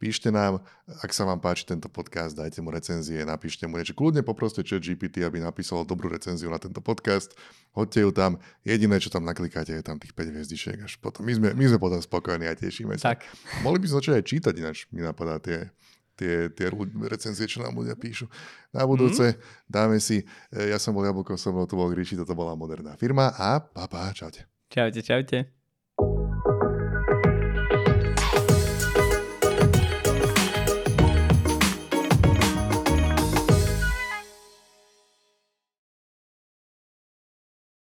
Píšte 0.00 0.32
nám, 0.32 0.64
ak 1.04 1.12
sa 1.12 1.28
vám 1.28 1.44
páči 1.44 1.68
tento 1.68 1.92
podcast, 1.92 2.32
dajte 2.32 2.64
mu 2.64 2.72
recenzie, 2.72 3.20
napíšte 3.20 3.68
mu 3.68 3.76
niečo. 3.76 3.92
Kľudne 3.92 4.24
poproste 4.24 4.64
chat 4.64 4.80
GPT, 4.80 5.20
aby 5.28 5.44
napísal 5.44 5.84
dobrú 5.84 6.08
recenziu 6.08 6.48
na 6.48 6.56
tento 6.56 6.80
podcast. 6.80 7.36
Hoďte 7.76 8.08
ju 8.08 8.10
tam. 8.16 8.40
Jediné, 8.64 8.96
čo 8.96 9.12
tam 9.12 9.28
naklikáte, 9.28 9.76
je 9.76 9.84
tam 9.84 10.00
tých 10.00 10.16
5 10.16 10.32
hviezdičiek. 10.32 10.80
Až 10.80 10.96
potom. 11.04 11.28
My 11.28 11.36
sme, 11.36 11.52
my 11.52 11.64
sme 11.68 11.76
potom 11.76 12.00
spokojní 12.00 12.48
a 12.48 12.56
tešíme 12.56 12.96
sa. 12.96 13.12
Tak. 13.12 13.28
Mohli 13.60 13.84
by 13.84 13.86
sme 13.92 13.96
začať 14.00 14.14
aj 14.16 14.24
čítať, 14.24 14.54
ináč 14.56 14.88
mi 14.88 15.04
napadá 15.04 15.36
tie, 15.36 15.68
tie, 16.16 16.48
tie 16.48 16.66
recenzie, 17.04 17.44
čo 17.44 17.60
nám 17.60 17.76
ľudia 17.76 17.92
píšu. 17.92 18.24
Na 18.72 18.88
budúce 18.88 19.36
mm. 19.36 19.68
dáme 19.68 20.00
si, 20.00 20.24
e, 20.48 20.72
ja 20.72 20.80
som 20.80 20.96
bol 20.96 21.04
Jablko, 21.04 21.36
som 21.36 21.52
bol 21.52 21.68
tu 21.68 21.76
bol 21.76 21.92
Gríši, 21.92 22.16
toto 22.16 22.32
bola 22.32 22.56
moderná 22.56 22.96
firma 22.96 23.36
a 23.36 23.60
papa, 23.60 24.16
čaute. 24.16 24.48
Čaute, 24.72 25.04
čaute. 25.04 25.59